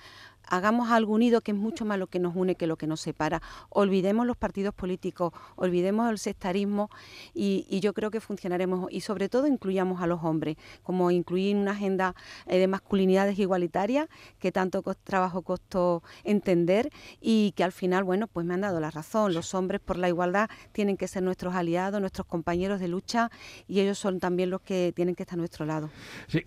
hagamos 0.49 0.89
algo 0.89 1.13
unido 1.13 1.41
que 1.41 1.51
es 1.51 1.57
mucho 1.57 1.85
más 1.85 1.97
lo 1.97 2.07
que 2.07 2.19
nos 2.19 2.35
une 2.35 2.55
que 2.55 2.67
lo 2.67 2.77
que 2.77 2.87
nos 2.87 3.01
separa. 3.01 3.41
Olvidemos 3.69 4.25
los 4.25 4.37
partidos 4.37 4.73
políticos, 4.73 5.33
olvidemos 5.55 6.09
el 6.09 6.17
sectarismo 6.17 6.89
y, 7.33 7.79
yo 7.79 7.93
creo 7.93 8.11
que 8.11 8.19
funcionaremos 8.19 8.91
y 8.91 9.01
sobre 9.01 9.29
todo 9.29 9.47
incluyamos 9.47 10.01
a 10.01 10.07
los 10.07 10.21
hombres, 10.23 10.57
como 10.83 11.11
incluir 11.11 11.55
una 11.55 11.71
agenda 11.71 12.13
eh, 12.45 12.57
de 12.57 12.67
masculinidades 12.67 13.39
igualitarias 13.39 14.09
que 14.37 14.51
tanto 14.51 14.83
trabajo 15.03 15.43
costó 15.43 16.03
entender 16.25 16.89
y 17.21 17.53
que 17.55 17.63
al 17.63 17.71
final, 17.71 18.03
bueno, 18.03 18.27
pues 18.27 18.45
me 18.45 18.53
han 18.53 18.61
dado 18.61 18.81
la 18.81 18.91
razón. 18.91 19.33
Los 19.33 19.53
hombres 19.53 19.79
por 19.79 19.97
la 19.97 20.09
igualdad 20.09 20.49
tienen 20.73 20.97
que 20.97 21.07
ser 21.07 21.23
nuestros 21.23 21.55
aliados, 21.55 22.01
nuestros 22.01 22.27
compañeros 22.27 22.81
de 22.81 22.89
lucha 22.89 23.31
y 23.67 23.79
ellos 23.79 23.97
son 23.97 24.19
también 24.19 24.49
los 24.49 24.61
que 24.61 24.91
tienen 24.93 25.15
que 25.15 25.23
estar 25.23 25.37
a 25.37 25.39
nuestro 25.39 25.65
lado. 25.65 25.89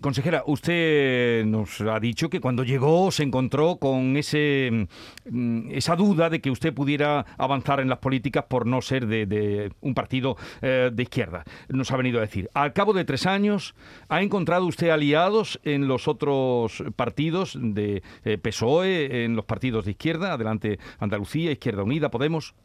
Consejera, 0.01 0.43
usted 0.45 1.45
nos 1.45 1.81
ha 1.81 1.99
dicho 1.99 2.29
que 2.29 2.39
cuando 2.39 2.63
llegó 2.63 3.11
se 3.11 3.23
encontró 3.23 3.77
con 3.77 3.92
ese, 4.15 4.87
mm, 5.29 5.71
esa 5.71 5.95
duda 5.95 6.29
de 6.29 6.41
que 6.41 6.51
usted 6.51 6.73
pudiera 6.73 7.25
avanzar 7.37 7.79
en 7.79 7.89
las 7.89 7.99
políticas 7.99 8.45
por 8.47 8.65
no 8.65 8.81
ser 8.81 9.07
de, 9.07 9.71
un 9.81 9.93
partido 9.93 10.37
eh, 10.61 10.91
de 10.93 11.03
izquierda. 11.03 11.43
Nos 11.69 11.91
ha 11.91 11.97
venido 11.97 12.19
a 12.19 12.21
decir, 12.21 12.49
al 12.53 12.73
cabo 12.73 12.93
de 12.93 13.05
tres 13.05 13.25
años, 13.25 13.75
¿ha 14.09 14.21
encontrado 14.21 14.65
usted 14.65 14.89
aliados 14.89 15.59
en 15.63 15.87
los 15.87 16.07
otros 16.07 16.83
partidos 16.95 17.57
de 17.59 18.03
eh, 18.23 18.37
PSOE, 18.37 19.25
en 19.25 19.35
los 19.35 19.45
partidos 19.45 19.85
de 19.85 19.91
izquierda? 19.91 20.33
Adelante 20.33 20.79
Andalucía, 20.99 21.51
Izquierda 21.51 21.83
Unida, 21.83 22.09
Podemos. 22.09 22.55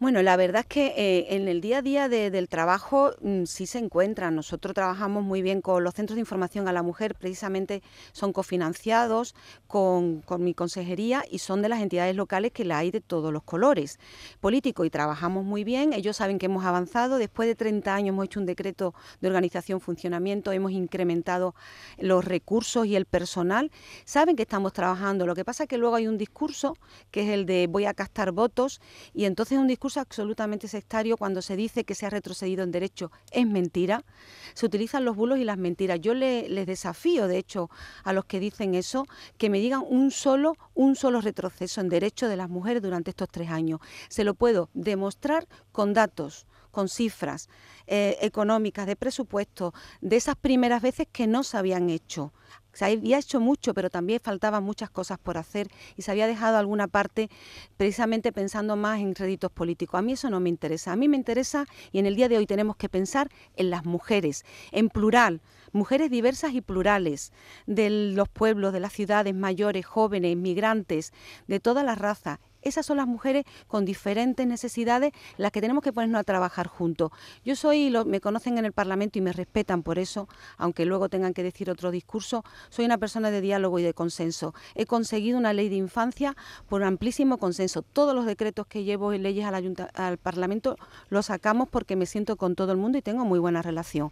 Bueno, 0.00 0.22
la 0.22 0.34
verdad 0.38 0.60
es 0.62 0.66
que 0.66 0.86
eh, 0.96 1.36
en 1.36 1.46
el 1.46 1.60
día 1.60 1.78
a 1.78 1.82
día 1.82 2.08
del 2.08 2.48
trabajo 2.48 3.10
mm, 3.20 3.44
sí 3.44 3.66
se 3.66 3.76
encuentran. 3.76 4.34
Nosotros 4.34 4.72
trabajamos 4.72 5.22
muy 5.22 5.42
bien 5.42 5.60
con 5.60 5.84
los 5.84 5.92
centros 5.92 6.14
de 6.14 6.20
información 6.20 6.68
a 6.68 6.72
la 6.72 6.82
mujer, 6.82 7.14
precisamente 7.14 7.82
son 8.12 8.32
cofinanciados 8.32 9.34
con, 9.66 10.24
mi 10.38 10.54
consejería 10.54 11.22
y 11.30 11.40
son 11.40 11.60
de 11.60 11.68
las 11.68 11.82
entidades 11.82 12.16
locales 12.16 12.50
que 12.50 12.64
la 12.64 12.78
hay 12.78 12.90
de 12.90 13.02
todos 13.02 13.30
los 13.30 13.42
colores 13.42 13.98
políticos 14.40 14.86
y 14.86 14.90
trabajamos 14.90 15.44
muy 15.44 15.64
bien. 15.64 15.92
Ellos 15.92 16.16
saben 16.16 16.38
que 16.38 16.46
hemos 16.46 16.64
avanzado. 16.64 17.18
Después 17.18 17.46
de 17.46 17.54
30 17.54 17.94
años 17.94 18.08
hemos 18.14 18.24
hecho 18.24 18.40
un 18.40 18.46
decreto 18.46 18.94
de 19.20 19.28
organización, 19.28 19.82
funcionamiento, 19.82 20.50
hemos 20.50 20.72
incrementado 20.72 21.54
los 21.98 22.24
recursos 22.24 22.86
y 22.86 22.96
el 22.96 23.04
personal. 23.04 23.70
Saben 24.06 24.34
que 24.34 24.44
estamos 24.44 24.72
trabajando. 24.72 25.26
Lo 25.26 25.34
que 25.34 25.44
pasa 25.44 25.64
es 25.64 25.68
que 25.68 25.76
luego 25.76 25.96
hay 25.96 26.06
un 26.06 26.16
discurso 26.16 26.78
que 27.10 27.24
es 27.24 27.28
el 27.28 27.44
de 27.44 27.66
voy 27.66 27.84
a 27.84 27.92
castar 27.92 28.32
votos 28.32 28.80
y 29.12 29.26
entonces 29.26 29.58
un 29.58 29.66
discurso 29.66 29.89
absolutamente 29.96 30.68
sectario 30.68 31.16
cuando 31.16 31.42
se 31.42 31.56
dice 31.56 31.84
que 31.84 31.94
se 31.94 32.06
ha 32.06 32.10
retrocedido 32.10 32.62
en 32.62 32.70
derecho 32.70 33.10
es 33.30 33.46
mentira. 33.46 34.04
Se 34.54 34.66
utilizan 34.66 35.04
los 35.04 35.16
bulos 35.16 35.38
y 35.38 35.44
las 35.44 35.58
mentiras. 35.58 36.00
Yo 36.00 36.14
les 36.14 36.66
desafío, 36.66 37.26
de 37.26 37.38
hecho, 37.38 37.70
a 38.04 38.12
los 38.12 38.24
que 38.24 38.40
dicen 38.40 38.74
eso, 38.74 39.06
que 39.38 39.50
me 39.50 39.58
digan 39.58 39.82
un 39.86 40.10
solo, 40.10 40.56
un 40.74 40.96
solo 40.96 41.20
retroceso 41.20 41.80
en 41.80 41.88
derecho 41.88 42.28
de 42.28 42.36
las 42.36 42.48
mujeres 42.48 42.82
durante 42.82 43.10
estos 43.10 43.28
tres 43.28 43.50
años. 43.50 43.80
Se 44.08 44.24
lo 44.24 44.34
puedo 44.34 44.70
demostrar 44.74 45.46
con 45.72 45.92
datos 45.92 46.46
con 46.70 46.88
cifras 46.88 47.48
eh, 47.86 48.16
económicas, 48.20 48.86
de 48.86 48.96
presupuesto, 48.96 49.74
de 50.00 50.16
esas 50.16 50.36
primeras 50.36 50.82
veces 50.82 51.08
que 51.10 51.26
no 51.26 51.42
se 51.42 51.56
habían 51.56 51.90
hecho. 51.90 52.32
Se 52.80 52.86
había 52.86 53.18
hecho 53.18 53.40
mucho, 53.40 53.74
pero 53.74 53.90
también 53.90 54.20
faltaban 54.20 54.64
muchas 54.64 54.88
cosas 54.88 55.18
por 55.18 55.36
hacer 55.36 55.68
y 55.98 56.02
se 56.02 56.12
había 56.12 56.26
dejado 56.26 56.56
alguna 56.56 56.88
parte 56.88 57.28
precisamente 57.76 58.32
pensando 58.32 58.74
más 58.74 59.00
en 59.00 59.12
créditos 59.12 59.52
políticos. 59.52 59.98
A 59.98 60.02
mí 60.02 60.12
eso 60.12 60.30
no 60.30 60.40
me 60.40 60.48
interesa. 60.48 60.92
A 60.92 60.96
mí 60.96 61.06
me 61.06 61.18
interesa 61.18 61.66
y 61.92 61.98
en 61.98 62.06
el 62.06 62.16
día 62.16 62.30
de 62.30 62.38
hoy 62.38 62.46
tenemos 62.46 62.76
que 62.76 62.88
pensar 62.88 63.28
en 63.56 63.68
las 63.68 63.84
mujeres, 63.84 64.46
en 64.72 64.88
plural, 64.88 65.42
mujeres 65.72 66.10
diversas 66.10 66.54
y 66.54 66.62
plurales, 66.62 67.34
de 67.66 67.90
los 67.90 68.30
pueblos, 68.30 68.72
de 68.72 68.80
las 68.80 68.94
ciudades, 68.94 69.34
mayores, 69.34 69.84
jóvenes, 69.84 70.34
migrantes, 70.38 71.12
de 71.48 71.60
todas 71.60 71.84
las 71.84 71.98
razas. 71.98 72.38
Esas 72.62 72.86
son 72.86 72.96
las 72.96 73.06
mujeres 73.06 73.44
con 73.66 73.84
diferentes 73.84 74.46
necesidades 74.46 75.12
las 75.36 75.52
que 75.52 75.60
tenemos 75.60 75.82
que 75.82 75.92
ponernos 75.92 76.20
a 76.20 76.24
trabajar 76.24 76.66
juntos. 76.66 77.10
Yo 77.44 77.56
soy, 77.56 77.92
me 78.06 78.20
conocen 78.20 78.58
en 78.58 78.64
el 78.64 78.72
Parlamento 78.72 79.18
y 79.18 79.22
me 79.22 79.32
respetan 79.32 79.82
por 79.82 79.98
eso, 79.98 80.28
aunque 80.56 80.84
luego 80.84 81.08
tengan 81.08 81.34
que 81.34 81.42
decir 81.42 81.70
otro 81.70 81.90
discurso, 81.90 82.44
soy 82.68 82.84
una 82.84 82.98
persona 82.98 83.30
de 83.30 83.40
diálogo 83.40 83.78
y 83.78 83.82
de 83.82 83.94
consenso. 83.94 84.54
He 84.74 84.86
conseguido 84.86 85.38
una 85.38 85.52
ley 85.52 85.68
de 85.68 85.76
infancia 85.76 86.36
por 86.68 86.82
amplísimo 86.84 87.38
consenso. 87.38 87.82
Todos 87.82 88.14
los 88.14 88.26
decretos 88.26 88.66
que 88.66 88.84
llevo 88.84 89.12
en 89.12 89.22
leyes 89.22 89.46
al 89.46 90.18
Parlamento 90.18 90.76
los 91.08 91.26
sacamos 91.26 91.68
porque 91.68 91.96
me 91.96 92.06
siento 92.06 92.36
con 92.36 92.54
todo 92.54 92.72
el 92.72 92.78
mundo 92.78 92.98
y 92.98 93.02
tengo 93.02 93.24
muy 93.24 93.38
buena 93.38 93.62
relación. 93.62 94.10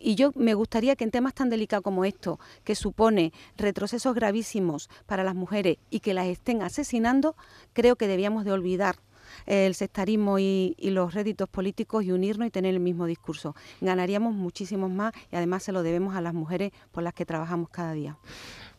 Y 0.00 0.14
yo 0.14 0.32
me 0.34 0.54
gustaría 0.54 0.96
que 0.96 1.04
en 1.04 1.10
temas 1.10 1.34
tan 1.34 1.50
delicados 1.50 1.84
como 1.84 2.04
esto, 2.04 2.40
que 2.64 2.74
supone 2.74 3.32
retrocesos 3.56 4.14
gravísimos 4.14 4.88
para 5.06 5.24
las 5.24 5.34
mujeres 5.34 5.78
y 5.90 6.00
que 6.00 6.14
las 6.14 6.26
estén 6.26 6.62
asesinando, 6.62 7.36
creo 7.72 7.96
que 7.96 8.08
debíamos 8.08 8.44
de 8.44 8.52
olvidar 8.52 8.96
el 9.46 9.74
sectarismo 9.74 10.38
y, 10.38 10.74
los 10.80 11.14
réditos 11.14 11.48
políticos 11.48 12.04
y 12.04 12.12
unirnos 12.12 12.48
y 12.48 12.50
tener 12.50 12.74
el 12.74 12.80
mismo 12.80 13.06
discurso. 13.06 13.54
Ganaríamos 13.80 14.34
muchísimos 14.34 14.90
más 14.90 15.12
y 15.30 15.36
además 15.36 15.62
se 15.62 15.72
lo 15.72 15.82
debemos 15.82 16.16
a 16.16 16.20
las 16.20 16.34
mujeres 16.34 16.72
por 16.90 17.02
las 17.02 17.14
que 17.14 17.24
trabajamos 17.24 17.68
cada 17.70 17.92
día. 17.92 18.16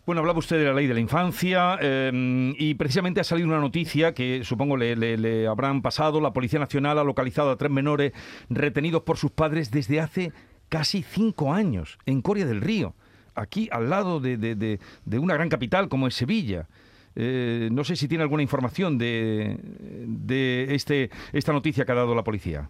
Bueno, 0.06 0.20
hablaba 0.20 0.40
usted 0.40 0.58
de 0.58 0.66
la 0.66 0.74
ley 0.74 0.88
de 0.88 0.96
la 0.96 1.00
infancia 1.00 1.78
em, 1.80 2.56
y 2.58 2.74
precisamente 2.74 3.22
ha 3.22 3.24
salido 3.24 3.48
una 3.48 3.60
noticia 3.60 4.14
que 4.14 4.44
supongo 4.44 4.76
le, 4.76 5.48
habrán 5.48 5.82
pasado. 5.82 6.20
La 6.20 6.34
Policía 6.34 6.60
Nacional 6.60 6.98
ha 6.98 7.04
localizado 7.04 7.52
a 7.52 7.56
tres 7.56 7.72
menores 7.72 8.12
retenidos 8.50 9.04
por 9.04 9.18
sus 9.18 9.32
padres 9.32 9.70
desde 9.70 10.02
hace 10.02 10.34
casi 10.72 11.04
cinco 11.04 11.54
años 11.54 12.00
en 12.06 12.22
Coria 12.22 12.46
del 12.46 12.62
Río, 12.62 12.96
aquí 13.36 13.68
al 13.74 13.90
lado 13.90 14.22
de, 14.22 14.80
una 15.12 15.34
gran 15.34 15.50
capital 15.50 15.90
como 15.90 16.08
es 16.08 16.16
Sevilla. 16.16 16.70
Eh, 17.14 17.68
no 17.74 17.84
sé 17.84 17.98
si 17.98 18.08
tiene 18.08 18.22
alguna 18.24 18.42
información 18.42 18.98
de, 18.98 19.60
de 20.08 20.74
este, 20.74 21.10
esta 21.34 21.52
noticia 21.52 21.84
que 21.84 21.92
ha 21.92 21.96
dado 21.96 22.16
la 22.16 22.24
policía. 22.24 22.70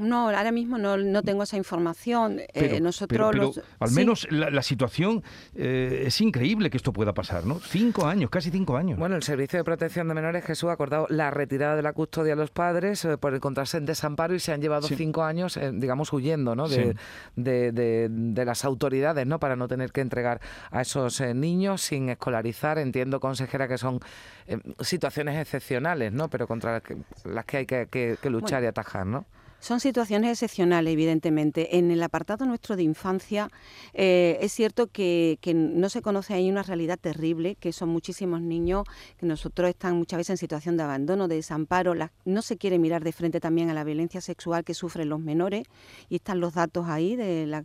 No, 0.00 0.30
ahora 0.30 0.50
mismo 0.50 0.78
no, 0.78 1.22
tengo 1.22 1.42
esa 1.42 1.56
información. 1.56 2.40
Eh, 2.54 2.80
nosotros 2.80 3.60
al 3.78 3.90
menos 3.92 4.26
la, 4.30 4.62
situación 4.62 5.22
eh, 5.54 6.04
es 6.06 6.20
increíble 6.20 6.70
que 6.70 6.78
esto 6.78 6.92
pueda 6.92 7.12
pasar, 7.12 7.44
¿no? 7.44 7.60
Cinco 7.60 8.06
años, 8.06 8.30
casi 8.30 8.50
cinco 8.50 8.76
años. 8.76 8.98
Bueno, 8.98 9.16
el 9.16 9.22
Servicio 9.22 9.58
de 9.58 9.64
Protección 9.64 10.08
de 10.08 10.14
Menores 10.14 10.44
Jesús 10.44 10.70
ha 10.70 10.72
acordado 10.72 11.06
la 11.10 11.30
retirada 11.30 11.76
de 11.76 11.82
la 11.82 11.92
custodia 11.92 12.32
a 12.32 12.36
los 12.36 12.50
padres 12.50 13.04
eh, 13.04 13.18
por 13.18 13.34
encontrarse 13.34 13.76
en 13.76 13.84
desamparo 13.84 14.34
y 14.34 14.40
se 14.40 14.52
han 14.52 14.62
llevado 14.62 14.88
cinco 14.88 15.22
años, 15.22 15.58
digamos, 15.74 16.12
huyendo, 16.12 16.56
¿no? 16.56 16.66
De, 16.68 16.96
de, 17.36 18.44
las 18.44 18.64
autoridades, 18.64 19.26
¿no? 19.26 19.38
Para 19.38 19.54
no 19.54 19.68
tener 19.68 19.92
que 19.92 20.00
entregar 20.00 20.40
a 20.70 20.80
esos 20.80 21.20
niños 21.20 21.82
sin 21.82 22.08
escolarizar. 22.08 22.78
Entiendo, 22.78 23.20
consejera, 23.20 23.68
que 23.68 23.76
son 23.76 24.00
situaciones 24.80 25.38
excepcionales, 25.38 26.12
¿no? 26.12 26.28
Pero 26.28 26.46
contra 26.46 26.82
las 27.24 27.44
que, 27.44 27.56
hay 27.58 27.66
que, 27.66 28.18
luchar 28.24 28.62
y 28.62 28.66
atajar, 28.66 29.06
¿no? 29.06 29.26
Son 29.60 29.78
situaciones 29.78 30.30
excepcionales, 30.30 30.90
evidentemente. 30.90 31.76
En 31.76 31.90
el 31.90 32.02
apartado 32.02 32.46
nuestro 32.46 32.76
de 32.76 32.82
infancia 32.82 33.50
eh, 33.92 34.38
es 34.40 34.52
cierto 34.52 34.86
que, 34.86 35.38
no 35.54 35.90
se 35.90 36.00
conoce 36.00 36.32
ahí 36.32 36.48
una 36.48 36.62
realidad 36.62 36.98
terrible, 36.98 37.56
que 37.56 37.72
son 37.72 37.90
muchísimos 37.90 38.40
niños 38.40 38.84
que 39.18 39.26
nosotros 39.26 39.68
están 39.68 39.96
muchas 39.96 40.16
veces 40.16 40.30
en 40.30 40.36
situación 40.38 40.78
de 40.78 40.84
abandono, 40.84 41.28
de 41.28 41.34
desamparo. 41.36 41.94
no 42.24 42.42
se 42.42 42.56
quiere 42.56 42.78
mirar 42.78 43.04
de 43.04 43.12
frente 43.12 43.38
también 43.38 43.68
a 43.68 43.74
la 43.74 43.84
violencia 43.84 44.22
sexual 44.22 44.64
que 44.64 44.72
sufren 44.72 45.10
los 45.10 45.20
menores 45.20 45.64
y 46.08 46.16
están 46.16 46.40
los 46.40 46.54
datos 46.54 46.88
ahí 46.88 47.14
de 47.14 47.46
la, 47.46 47.64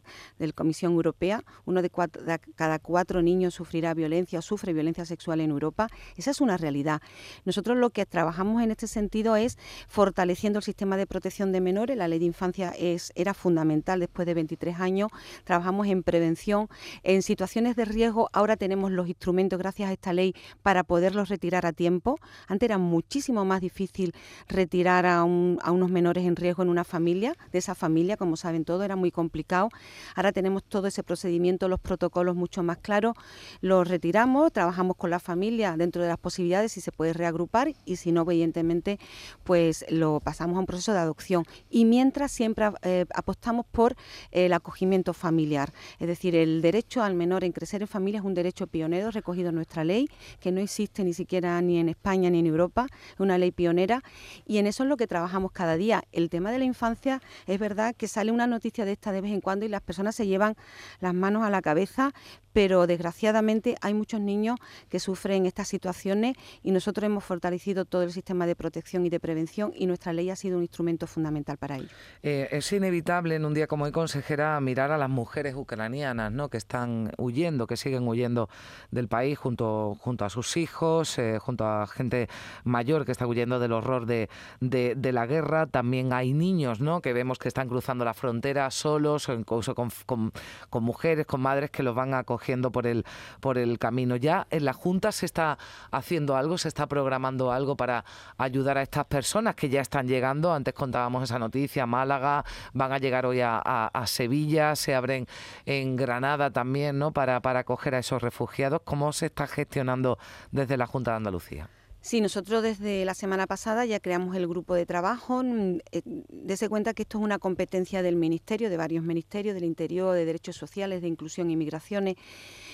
Comisión 0.53 0.93
Europea. 0.93 1.43
Uno 1.63 1.81
de, 1.81 1.89
de 1.89 2.39
cada 2.55 2.79
cuatro 2.79 3.21
niños 3.21 3.53
sufrirá 3.53 3.93
violencia 3.93 4.39
o 4.39 4.41
sufre 4.41 4.73
violencia 4.73 5.05
sexual 5.05 5.39
en 5.39 5.49
Europa. 5.49 5.87
Esa 6.17 6.31
es 6.31 6.41
una 6.41 6.57
realidad. 6.57 7.01
Nosotros 7.45 7.77
lo 7.77 7.89
que 7.89 8.05
trabajamos 8.05 8.61
en 8.61 8.71
este 8.71 8.87
sentido 8.87 9.37
es 9.37 9.57
fortaleciendo 9.87 10.59
el 10.59 10.63
sistema 10.63 10.97
de 10.97 11.07
protección 11.07 11.51
de 11.53 11.61
menores 11.61 11.84
la 11.93 12.07
ley 12.07 12.19
de 12.19 12.25
infancia 12.25 12.73
es, 12.77 13.11
era 13.15 13.33
fundamental 13.33 13.99
después 13.99 14.25
de 14.25 14.33
23 14.33 14.79
años. 14.79 15.11
Trabajamos 15.43 15.87
en 15.87 16.03
prevención. 16.03 16.67
En 17.03 17.21
situaciones 17.21 17.75
de 17.75 17.85
riesgo 17.85 18.29
ahora 18.33 18.57
tenemos 18.57 18.91
los 18.91 19.07
instrumentos 19.07 19.59
gracias 19.59 19.89
a 19.89 19.93
esta 19.93 20.13
ley 20.13 20.33
para 20.63 20.83
poderlos 20.83 21.29
retirar 21.29 21.65
a 21.65 21.73
tiempo. 21.73 22.17
Antes 22.47 22.67
era 22.67 22.77
muchísimo 22.77 23.45
más 23.45 23.61
difícil 23.61 24.13
retirar 24.47 25.05
a, 25.05 25.23
unos 25.23 25.89
menores 25.89 26.25
en 26.25 26.35
riesgo 26.35 26.63
en 26.63 26.69
una 26.69 26.83
familia. 26.83 27.35
De 27.51 27.59
esa 27.59 27.75
familia, 27.75 28.17
como 28.17 28.37
saben 28.37 28.65
todos, 28.65 28.83
era 28.83 28.95
muy 28.95 29.11
complicado. 29.11 29.69
Ahora 30.15 30.31
tenemos 30.31 30.63
todo 30.63 30.87
ese 30.87 31.03
procedimiento, 31.03 31.67
los 31.67 31.79
protocolos 31.79 32.35
mucho 32.35 32.63
más 32.63 32.77
claros. 32.77 33.15
Los 33.61 33.87
retiramos, 33.87 34.51
trabajamos 34.51 34.95
con 34.95 35.09
la 35.09 35.19
familia 35.19 35.75
dentro 35.77 36.01
de 36.01 36.07
las 36.07 36.17
posibilidades 36.17 36.71
si 36.71 36.81
se 36.81 36.91
puede 36.91 37.13
reagrupar 37.13 37.73
y 37.85 37.95
si 37.97 38.11
no, 38.11 38.21
evidentemente, 38.21 38.99
pues 39.43 39.85
lo 39.89 40.19
pasamos 40.19 40.57
a 40.57 40.59
un 40.59 40.65
proceso 40.65 40.93
de 40.93 40.99
adopción 40.99 41.45
y 41.75 41.83
mientras 41.83 42.31
siempre 42.31 42.69
eh, 42.83 43.05
apostamos 43.13 43.65
por 43.69 43.97
el 44.31 44.53
acogimiento 44.53 45.13
familiar. 45.13 45.73
Es 45.99 46.07
decir, 46.07 46.33
el 46.33 46.61
derecho 46.61 47.03
al 47.03 47.15
menor 47.15 47.43
en 47.43 47.51
crecer 47.51 47.81
en 47.81 47.89
familia 47.89 48.19
es 48.21 48.25
un 48.25 48.33
derecho 48.33 48.65
pionero 48.65 49.11
recogido 49.11 49.49
en 49.49 49.55
nuestra 49.55 49.83
ley, 49.83 50.07
que 50.39 50.53
no 50.53 50.61
existe 50.61 51.03
ni 51.03 51.13
siquiera 51.13 51.61
ni 51.61 51.77
en 51.77 51.89
España 51.89 52.29
ni 52.29 52.39
en 52.39 52.45
Europa, 52.45 52.87
es 53.11 53.19
una 53.19 53.37
ley 53.37 53.51
pionera 53.51 54.03
y 54.45 54.59
en 54.59 54.67
eso 54.67 54.83
es 54.83 54.89
lo 54.89 54.95
que 54.95 55.05
trabajamos 55.05 55.51
cada 55.51 55.75
día. 55.75 56.05
El 56.13 56.29
tema 56.29 56.49
de 56.49 56.59
la 56.59 56.63
infancia 56.63 57.21
es 57.45 57.59
verdad 57.59 57.93
que 57.93 58.07
sale 58.07 58.31
una 58.31 58.47
noticia 58.47 58.85
de 58.85 58.93
esta 58.93 59.11
de 59.11 59.19
vez 59.19 59.33
en 59.33 59.41
cuando 59.41 59.65
y 59.65 59.67
las 59.67 59.81
personas 59.81 60.15
se 60.15 60.27
llevan 60.27 60.55
las 61.01 61.13
manos 61.13 61.43
a 61.43 61.49
la 61.49 61.61
cabeza, 61.61 62.13
pero 62.55 62.87
desgraciadamente 62.87 63.75
hay 63.81 63.93
muchos 63.93 64.21
niños 64.21 64.57
que 64.89 65.01
sufren 65.01 65.45
estas 65.45 65.67
situaciones 65.67 66.37
y 66.63 66.71
nosotros 66.71 67.03
hemos 67.05 67.25
fortalecido 67.25 67.83
todo 67.83 68.03
el 68.03 68.13
sistema 68.13 68.47
de 68.47 68.55
protección 68.55 69.05
y 69.05 69.09
de 69.09 69.19
prevención 69.19 69.73
y 69.75 69.87
nuestra 69.87 70.13
ley 70.13 70.29
ha 70.29 70.37
sido 70.37 70.55
un 70.55 70.63
instrumento 70.63 71.05
fundamental 71.05 71.57
para 71.57 71.75
ello. 71.75 71.89
Eh, 72.23 72.47
es 72.51 72.71
inevitable 72.71 73.35
en 73.35 73.43
un 73.43 73.53
día 73.53 73.67
como 73.67 73.83
hoy, 73.83 73.91
consejera, 73.91 74.57
mirar 74.61 74.93
a 74.93 74.97
las 74.97 75.09
mujeres 75.09 75.53
ucranianas 75.53 76.31
¿no? 76.31 76.47
que 76.47 76.55
están 76.55 77.11
huyendo, 77.17 77.67
que 77.67 77.75
siguen 77.75 78.07
huyendo 78.07 78.47
del 78.89 79.09
país 79.09 79.37
junto, 79.37 79.97
a 80.21 80.29
sus 80.29 80.55
hijos, 80.55 81.19
eh, 81.19 81.39
junto 81.39 81.65
a 81.65 81.85
gente 81.87 82.29
mayor 82.63 83.05
que 83.05 83.11
está 83.11 83.27
huyendo 83.27 83.59
del 83.59 83.73
horror 83.73 84.05
de, 84.05 84.29
la 84.61 85.25
guerra. 85.25 85.67
También 85.67 86.13
hay 86.13 86.31
niños 86.31 86.79
¿no? 86.79 87.01
que 87.01 87.11
vemos 87.11 87.37
que 87.37 87.49
están 87.49 87.67
cruzando 87.67 88.05
la 88.05 88.13
frontera 88.13 88.71
solos, 88.71 89.27
incluso 89.27 89.75
con, 89.75 89.89
con 90.05 90.83
mujeres, 90.85 91.25
con 91.25 91.41
madres 91.41 91.69
que 91.69 91.83
los 91.83 91.93
van 91.93 92.13
a 92.13 92.19
acoger 92.19 92.44
por 92.71 92.87
el, 92.87 93.05
por 93.39 93.57
el 93.57 93.79
camino. 93.79 94.15
¿Ya 94.15 94.47
en 94.49 94.65
la 94.65 94.73
Junta 94.73 95.11
se 95.11 95.25
está 95.25 95.57
haciendo 95.91 96.35
algo, 96.35 96.57
se 96.57 96.67
está 96.67 96.87
programando 96.87 97.51
algo 97.51 97.75
para 97.75 98.05
ayudar 98.37 98.77
a 98.77 98.81
estas 98.81 99.05
personas 99.05 99.55
que 99.55 99.69
ya 99.69 99.81
están 99.81 100.07
llegando? 100.07 100.53
Antes 100.53 100.73
contábamos 100.73 101.23
esa 101.23 101.39
noticia, 101.39 101.85
Málaga, 101.85 102.45
van 102.73 102.91
a 102.91 102.97
llegar 102.97 103.25
hoy 103.25 103.41
a, 103.41 103.91
Sevilla, 104.05 104.75
se 104.75 104.93
abren 104.93 105.27
en 105.65 105.95
Granada 105.95 106.51
también, 106.51 106.99
¿no? 106.99 107.11
Para, 107.11 107.41
para 107.41 107.61
acoger 107.61 107.95
a 107.95 107.99
esos 107.99 108.21
refugiados. 108.21 108.81
¿Cómo 108.83 109.11
se 109.13 109.27
está 109.27 109.47
gestionando 109.47 110.17
desde 110.51 110.77
la 110.77 110.85
Junta 110.85 111.11
de 111.11 111.17
Andalucía? 111.17 111.69
Sí, 112.05 112.21
nosotros 112.21 112.61
desde 112.61 113.03
la 113.03 113.15
semana 113.15 113.47
pasada 113.47 113.83
ya 113.83 113.99
creamos 113.99 114.35
el 114.35 114.47
grupo 114.47 114.75
de 114.75 114.85
trabajo. 114.85 115.41
Mm, 115.41 115.79
eh, 115.91 116.03
dese 116.29 116.69
cuenta 116.69 116.93
que 116.93 117.01
esto 117.01 117.17
es 117.17 117.23
una 117.23 117.39
competencia 117.39 118.03
del 118.03 118.15
Ministerio, 118.15 118.69
de 118.69 118.77
varios 118.77 119.03
ministerios, 119.03 119.55
del 119.55 119.63
Interior, 119.63 120.13
de 120.13 120.23
Derechos 120.23 120.55
Sociales, 120.55 121.01
de 121.01 121.07
Inclusión 121.07 121.49
y 121.49 121.55
Migraciones. 121.55 122.13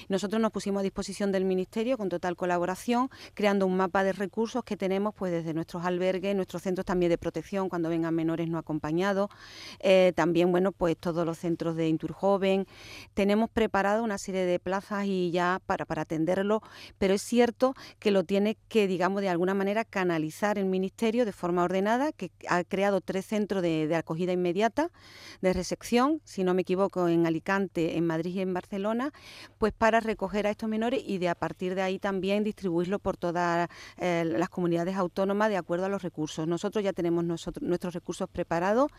Nosotros 0.10 0.42
nos 0.42 0.52
pusimos 0.52 0.82
a 0.82 0.84
disposición 0.84 1.32
del 1.32 1.46
Ministerio 1.46 1.98
con 1.98 2.10
total 2.10 2.36
colaboración, 2.36 3.10
creando 3.34 3.66
un 3.66 3.78
mapa 3.78 4.04
de 4.04 4.12
recursos 4.12 4.66
que 4.66 4.76
tenemos 4.76 5.14
pues 5.16 5.32
desde 5.32 5.54
nuestros 5.54 5.86
albergues, 5.86 6.36
nuestros 6.36 6.64
centros 6.64 6.84
también 6.84 7.10
de 7.10 7.18
protección 7.18 7.70
cuando 7.70 7.88
vengan 7.88 8.14
menores 8.14 8.50
no 8.50 8.58
acompañados, 8.58 9.30
eh, 9.80 10.12
también 10.14 10.52
bueno 10.52 10.74
pues 10.74 10.98
todos 10.98 11.26
los 11.26 11.38
centros 11.38 11.78
de 11.78 11.88
Inturjoven. 11.88 12.66
Tenemos 13.14 13.50
preparado 13.50 14.04
una 14.04 14.18
serie 14.18 14.44
de 14.44 14.60
plazas 14.60 15.06
y 15.06 15.32
ya 15.32 15.62
para, 15.66 15.86
para 15.86 16.02
atenderlo, 16.02 16.62
pero 16.98 17.14
es 17.14 17.22
cierto 17.22 17.76
que 17.98 18.12
lo 18.12 18.26
tiene 18.26 18.58
que 18.68 18.88
digamos 18.88 19.21
de 19.22 19.30
alguna 19.30 19.54
manera 19.54 19.86
canalizar 19.86 20.58
el 20.58 20.66
Ministerio 20.66 21.26
de 21.26 21.32
forma 21.32 21.64
ordenada, 21.64 22.12
que 22.12 22.32
ha 22.48 22.64
creado 22.64 23.02
tres 23.02 23.26
centros 23.26 23.62
de, 23.62 23.94
acogida 23.96 24.34
inmediata, 24.34 24.90
de 25.42 25.54
recepción, 25.54 26.22
si 26.26 26.44
no 26.44 26.54
me 26.54 26.64
equivoco, 26.64 27.08
en 27.08 27.26
Alicante, 27.26 27.98
en 27.98 28.06
Madrid 28.06 28.36
y 28.36 28.42
en 28.42 28.54
Barcelona, 28.54 29.12
pues 29.58 29.74
para 29.74 30.00
recoger 30.00 30.48
a 30.48 30.50
estos 30.50 30.68
menores 30.70 31.02
y 31.06 31.18
de 31.18 31.30
a 31.30 31.36
partir 31.36 31.76
de 31.76 31.82
ahí 31.82 32.00
también 32.00 32.44
distribuirlo 32.44 33.00
por 33.00 33.18
todas 33.18 33.70
eh, 33.98 34.24
las 34.26 34.50
comunidades 34.50 34.96
autónomas 34.96 35.50
de 35.50 35.58
acuerdo 35.58 35.86
a 35.86 35.90
los 35.90 36.02
recursos. 36.02 36.48
Nosotros 36.48 36.84
ya 36.84 36.94
tenemos 36.94 37.24
nuestros 37.24 37.94
recursos 37.94 38.28
preparados. 38.30 38.92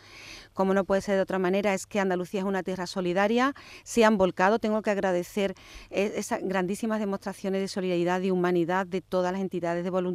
Como 0.53 0.75
no 0.75 0.85
puede 0.85 1.03
ser 1.03 1.17
de 1.17 1.23
otra 1.23 1.39
manera, 1.39 1.75
es 1.75 1.87
que 1.87 2.01
Andalucía 2.01 2.41
es 2.41 2.47
una 2.47 2.63
tierra 2.63 2.87
solidaria, 2.87 3.55
se 3.85 4.05
han 4.05 4.17
volcado. 4.17 4.59
Tengo 4.59 4.83
que 4.83 4.91
agradecer 4.91 5.55
eh, 5.91 6.13
esas 6.17 6.41
grandísimas 6.43 7.01
demostraciones 7.01 7.61
de 7.61 7.69
solidaridad 7.69 8.21
y 8.23 8.31
humanidad 8.31 8.87
de 8.87 9.01
todas 9.01 9.33
las 9.33 9.41
entidades 9.41 9.85
de 9.85 9.91
voluntad 9.91 10.12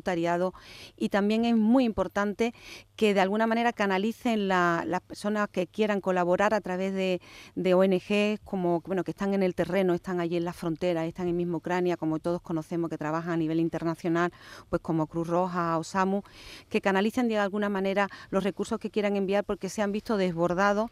y 0.98 1.10
también 1.10 1.46
es 1.46 1.56
muy 1.56 1.86
importante 1.86 2.54
que 2.96 3.14
de 3.14 3.20
alguna 3.20 3.48
manera 3.48 3.74
canalicen 3.74 4.48
las 4.48 5.02
personas 5.02 5.48
que 5.50 5.68
quieran 5.68 6.02
colaborar 6.02 6.54
a 6.54 6.62
través 6.62 6.94
de, 6.94 7.22
de 7.56 7.74
ONG 7.74 8.40
como 8.44 8.82
bueno 8.82 9.04
que 9.04 9.12
están 9.12 9.34
en 9.34 9.44
el 9.44 9.54
terreno, 9.56 9.94
están 9.94 10.20
allí 10.20 10.38
en 10.38 10.46
la 10.46 10.54
frontera, 10.54 11.06
están 11.06 11.28
en 11.28 11.38
misma 11.38 11.58
Ucrania, 11.58 11.98
como 11.98 12.20
todos 12.20 12.42
conocemos 12.42 12.90
que 12.90 12.98
trabajan 12.98 13.34
a 13.34 13.38
nivel 13.38 13.60
internacional, 13.60 14.32
pues 14.70 14.82
como 14.82 15.08
Cruz 15.08 15.28
Roja 15.28 15.78
o 15.78 15.84
SAMU, 15.84 16.24
que 16.70 16.82
canalicen 16.82 17.28
de 17.28 17.38
alguna 17.38 17.70
manera 17.70 18.10
los 18.30 18.44
recursos 18.44 18.80
que 18.80 18.90
quieran 18.90 19.16
enviar 19.16 19.44
porque 19.44 19.70
se 19.70 19.82
han 19.82 19.92
visto 19.92 20.18
desbordados 20.18 20.90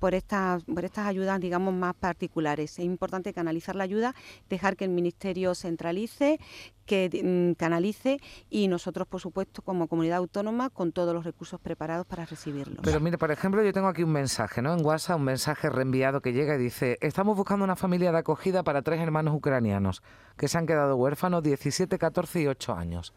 por 0.00 0.14
estas 0.14 0.64
por 0.64 0.84
estas 0.84 1.06
ayudas 1.06 1.40
digamos 1.40 1.74
más 1.74 1.94
particulares. 1.94 2.78
Es 2.78 2.84
importante 2.84 3.32
canalizar 3.32 3.76
la 3.76 3.84
ayuda, 3.84 4.14
dejar 4.48 4.76
que 4.76 4.84
el 4.84 4.90
ministerio 4.90 5.54
centralice, 5.54 6.38
que 6.86 7.10
mm, 7.22 7.58
canalice 7.58 8.18
y 8.50 8.68
nosotros, 8.68 9.06
por 9.06 9.20
supuesto, 9.20 9.62
como 9.62 9.88
comunidad 9.88 10.18
autónoma, 10.18 10.70
con 10.70 10.92
todos 10.92 11.14
los 11.14 11.24
recursos 11.24 11.60
preparados 11.60 12.06
para 12.06 12.24
recibirlos. 12.24 12.78
Pero 12.82 13.00
mire, 13.00 13.18
por 13.18 13.30
ejemplo, 13.30 13.62
yo 13.62 13.72
tengo 13.72 13.88
aquí 13.88 14.02
un 14.02 14.12
mensaje, 14.12 14.62
¿no? 14.62 14.74
En 14.74 14.84
WhatsApp, 14.84 15.18
un 15.18 15.24
mensaje 15.24 15.68
reenviado 15.70 16.20
que 16.20 16.32
llega 16.32 16.54
y 16.54 16.58
dice, 16.58 16.98
estamos 17.00 17.36
buscando 17.36 17.64
una 17.64 17.76
familia 17.76 18.12
de 18.12 18.18
acogida 18.18 18.62
para 18.62 18.82
tres 18.82 19.00
hermanos 19.00 19.34
ucranianos 19.34 20.02
que 20.36 20.48
se 20.48 20.58
han 20.58 20.66
quedado 20.66 20.96
huérfanos 20.96 21.42
17, 21.42 21.98
14 21.98 22.42
y 22.42 22.46
8 22.46 22.74
años. 22.74 23.12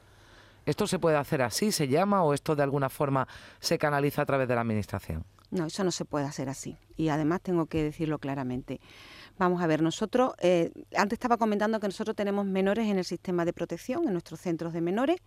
¿Esto 0.65 0.85
se 0.85 0.99
puede 0.99 1.17
hacer 1.17 1.41
así, 1.41 1.71
se 1.71 1.87
llama, 1.87 2.23
o 2.23 2.33
esto 2.33 2.55
de 2.55 2.63
alguna 2.63 2.89
forma 2.89 3.27
se 3.59 3.77
canaliza 3.77 4.21
a 4.21 4.25
través 4.25 4.47
de 4.47 4.55
la 4.55 4.61
Administración? 4.61 5.25
No, 5.49 5.65
eso 5.65 5.83
no 5.83 5.91
se 5.91 6.05
puede 6.05 6.25
hacer 6.25 6.49
así. 6.49 6.77
Y 6.95 7.09
además 7.09 7.41
tengo 7.41 7.65
que 7.65 7.83
decirlo 7.83 8.19
claramente. 8.19 8.79
Vamos 9.37 9.61
a 9.61 9.67
ver, 9.67 9.81
nosotros, 9.81 10.33
eh, 10.39 10.71
antes 10.95 11.15
estaba 11.17 11.37
comentando 11.37 11.79
que 11.79 11.87
nosotros 11.87 12.15
tenemos 12.15 12.45
menores 12.45 12.87
en 12.87 12.97
el 12.97 13.05
sistema 13.05 13.43
de 13.43 13.53
protección, 13.53 14.05
en 14.05 14.13
nuestros 14.13 14.39
centros 14.39 14.73
de 14.73 14.81
menores, 14.81 15.17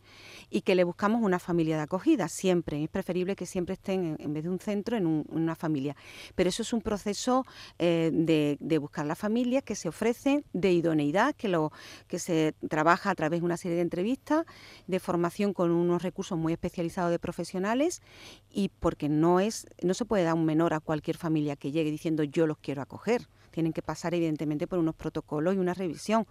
y 0.51 0.61
que 0.63 0.75
le 0.75 0.85
buscamos 0.85 1.23
una 1.23 1.39
familia 1.39 1.77
de 1.77 1.83
acogida, 1.83 2.29
siempre. 2.29 2.83
Es 2.83 2.89
preferible 2.89 3.35
que 3.35 3.47
siempre 3.47 3.75
estén, 3.75 4.17
en, 4.21 4.33
vez 4.33 4.45
de 4.45 4.51
un 4.51 4.61
centro, 4.61 4.97
en, 4.97 5.25
una 5.29 5.55
familia. 5.57 5.97
Pero 6.35 6.49
eso 6.49 6.63
es 6.63 6.73
un 6.73 6.81
proceso 6.81 7.45
eh, 7.79 8.11
de, 8.13 8.79
buscar 8.79 9.07
la 9.07 9.15
familia 9.15 9.63
que 9.63 9.75
se 9.75 9.89
ofrece, 9.89 10.45
de 10.53 10.73
idoneidad, 10.73 11.35
que, 11.35 11.49
lo, 11.49 11.73
que 12.07 12.19
se 12.19 12.55
trabaja 12.69 13.11
a 13.11 13.15
través 13.15 13.41
de 13.41 13.47
una 13.47 13.57
serie 13.57 13.77
de 13.77 13.83
entrevistas, 13.83 14.45
de 14.87 15.01
formación 15.01 15.53
con 15.53 15.71
unos 15.71 16.03
recursos 16.03 16.39
muy 16.39 16.53
especializados 16.53 17.11
de 17.11 17.19
profesionales, 17.19 18.03
y 18.51 18.69
porque 18.69 19.09
no, 19.09 19.41
es, 19.41 19.67
no 19.83 19.95
se 19.95 20.05
puede 20.05 20.25
dar 20.25 20.35
un 20.35 20.45
menor 20.45 20.75
a 20.75 20.81
cualquier 20.81 21.17
familia 21.17 21.57
que 21.57 21.73
llegue 21.73 21.91
diciendo 21.91 22.23
yo 22.23 22.47
los 22.47 22.59
quiero 22.59 22.83
acoger 22.83 23.27
tienen 23.55 23.73
que 23.73 23.83
pasar 23.83 24.13
evidentemente 24.15 24.67
por 24.67 24.79
unos 24.79 24.95
protocolos 24.97 25.55
y 25.55 25.59
una 25.59 25.73
revisión, 25.75 26.27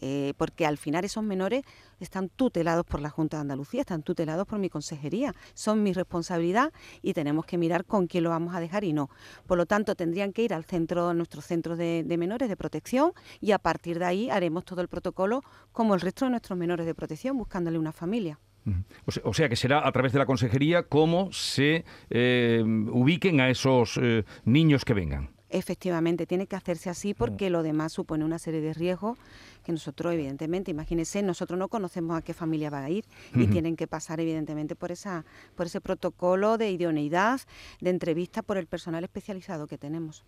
eh, 0.00 0.32
porque 0.38 0.66
al 0.66 0.78
final 0.78 1.04
esos 1.04 1.22
menores 1.22 1.64
están 2.00 2.30
tutelados 2.30 2.84
por 2.86 3.00
la 3.00 3.10
Junta 3.10 3.36
de 3.36 3.42
Andalucía, 3.42 3.82
están 3.82 4.02
tutelados 4.02 4.46
por 4.46 4.58
mi 4.58 4.70
consejería, 4.70 5.34
son 5.54 5.82
mi 5.82 5.92
responsabilidad 5.92 6.72
y 7.02 7.12
tenemos 7.12 7.44
que 7.44 7.58
mirar 7.58 7.84
con 7.84 8.06
quién 8.06 8.24
lo 8.24 8.30
vamos 8.30 8.54
a 8.54 8.60
dejar 8.60 8.84
y 8.84 8.92
no. 8.92 9.10
Por 9.46 9.58
lo 9.58 9.66
tanto, 9.66 9.94
tendrían 9.94 10.32
que 10.32 10.42
ir 10.42 10.54
al 10.54 10.64
centro, 10.64 11.10
a 11.10 11.14
nuestros 11.14 11.44
centros 11.44 11.76
de, 11.78 12.04
menores 12.18 12.48
de 12.48 12.56
protección 12.56 13.12
y 13.40 13.52
a 13.52 13.58
partir 13.58 13.98
de 13.98 14.06
ahí 14.06 14.30
haremos 14.30 14.64
todo 14.64 14.80
el 14.80 14.88
protocolo 14.88 15.42
como 15.72 15.94
el 15.94 16.00
resto 16.00 16.24
de 16.24 16.30
nuestros 16.30 16.58
menores 16.58 16.86
de 16.86 16.94
protección, 16.94 17.36
buscándole 17.36 17.78
una 17.78 17.92
familia. 17.92 18.38
O 19.24 19.34
sea, 19.34 19.48
que 19.48 19.56
será 19.56 19.86
a 19.86 19.90
través 19.90 20.12
de 20.12 20.20
la 20.20 20.26
consejería 20.26 20.84
cómo 20.84 21.32
se 21.32 21.84
eh, 22.10 22.62
ubiquen 22.64 23.40
a 23.40 23.50
esos 23.50 23.98
eh, 24.00 24.24
niños 24.44 24.84
que 24.84 24.94
vengan. 24.94 25.31
Efectivamente, 25.54 26.26
tiene 26.26 26.46
que 26.46 26.56
hacerse 26.56 26.88
así 26.88 27.12
porque 27.12 27.50
lo 27.50 27.62
demás 27.62 27.92
supone 27.92 28.24
una 28.24 28.38
serie 28.38 28.62
de 28.62 28.72
riesgos 28.72 29.18
que 29.64 29.70
nosotros, 29.70 30.14
evidentemente, 30.14 30.70
imagínense, 30.70 31.22
nosotros 31.22 31.58
no 31.58 31.68
conocemos 31.68 32.16
a 32.16 32.22
qué 32.22 32.32
familia 32.32 32.70
va 32.70 32.84
a 32.84 32.90
ir 32.90 33.04
y 33.34 33.46
tienen 33.48 33.76
que 33.76 33.86
pasar, 33.86 34.18
evidentemente, 34.18 34.74
por, 34.74 34.90
esa, 34.90 35.26
por 35.54 35.66
ese 35.66 35.82
protocolo 35.82 36.56
de 36.56 36.70
idoneidad, 36.70 37.42
de 37.82 37.90
entrevista 37.90 38.42
por 38.42 38.56
el 38.56 38.66
personal 38.66 39.04
especializado 39.04 39.66
que 39.66 39.76
tenemos. 39.76 40.24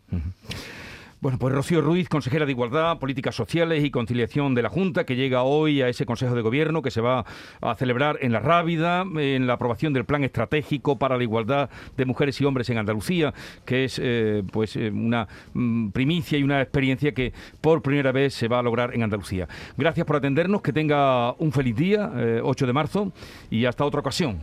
Bueno, 1.20 1.38
pues 1.38 1.55
Rocío 1.55 1.81
Ruiz, 1.81 2.09
consejera 2.09 2.44
de 2.44 2.53
Igualdad, 2.53 2.98
Políticas 2.98 3.35
Sociales 3.35 3.83
y 3.83 3.90
Conciliación 3.90 4.55
de 4.55 4.62
la 4.62 4.68
Junta, 4.68 5.05
que 5.05 5.16
llega 5.16 5.42
hoy 5.42 5.81
a 5.81 5.88
ese 5.88 6.05
Consejo 6.05 6.35
de 6.35 6.42
Gobierno 6.42 6.83
que 6.83 6.90
se 6.90 7.00
va 7.00 7.24
a 7.62 7.74
celebrar 7.77 8.18
en 8.20 8.33
La 8.33 8.40
Rábida, 8.40 9.05
en 9.16 9.46
la 9.46 9.55
aprobación 9.55 9.92
del 9.92 10.05
Plan 10.05 10.22
Estratégico 10.22 10.98
para 10.98 11.16
la 11.16 11.22
Igualdad 11.22 11.70
de 11.96 12.05
Mujeres 12.05 12.40
y 12.40 12.44
Hombres 12.44 12.68
en 12.68 12.79
Andalucía, 12.79 13.33
que 13.64 13.85
es 13.85 13.98
eh, 14.03 14.42
pues 14.53 14.77
eh, 14.77 14.90
una 14.90 15.27
mm, 15.55 15.90
primicia 15.90 16.38
y 16.38 16.42
una 16.42 16.61
experiencia 16.61 17.12
que 17.12 17.33
por 17.61 17.81
primera 17.81 18.12
vez 18.12 18.35
se 18.35 18.48
va 18.48 18.59
a 18.59 18.62
lograr 18.62 18.94
en 18.94 19.03
Andalucía. 19.03 19.48
Gracias 19.77 20.07
por 20.07 20.16
atendernos, 20.16 20.61
que 20.61 20.72
tenga 20.72 21.33
un 21.35 21.53
feliz 21.53 21.77
día, 21.77 22.12
8 22.42 22.64
eh, 22.64 22.66
de 22.66 22.72
marzo, 22.72 23.12
y 23.50 23.64
hasta 23.64 23.85
otra 23.85 24.00
ocasión. 24.00 24.42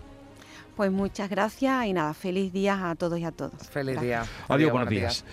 Pues 0.76 0.92
muchas 0.92 1.30
gracias 1.30 1.86
y 1.86 1.94
nada, 1.94 2.14
feliz 2.14 2.52
día 2.52 2.90
a 2.90 2.96
todos 2.96 3.20
y 3.20 3.26
a 3.26 3.32
todas. 3.32 3.70
Feliz 3.70 4.00
día. 4.02 4.24
Adiós, 4.48 4.72
buenos 4.72 4.90
días. 4.90 5.26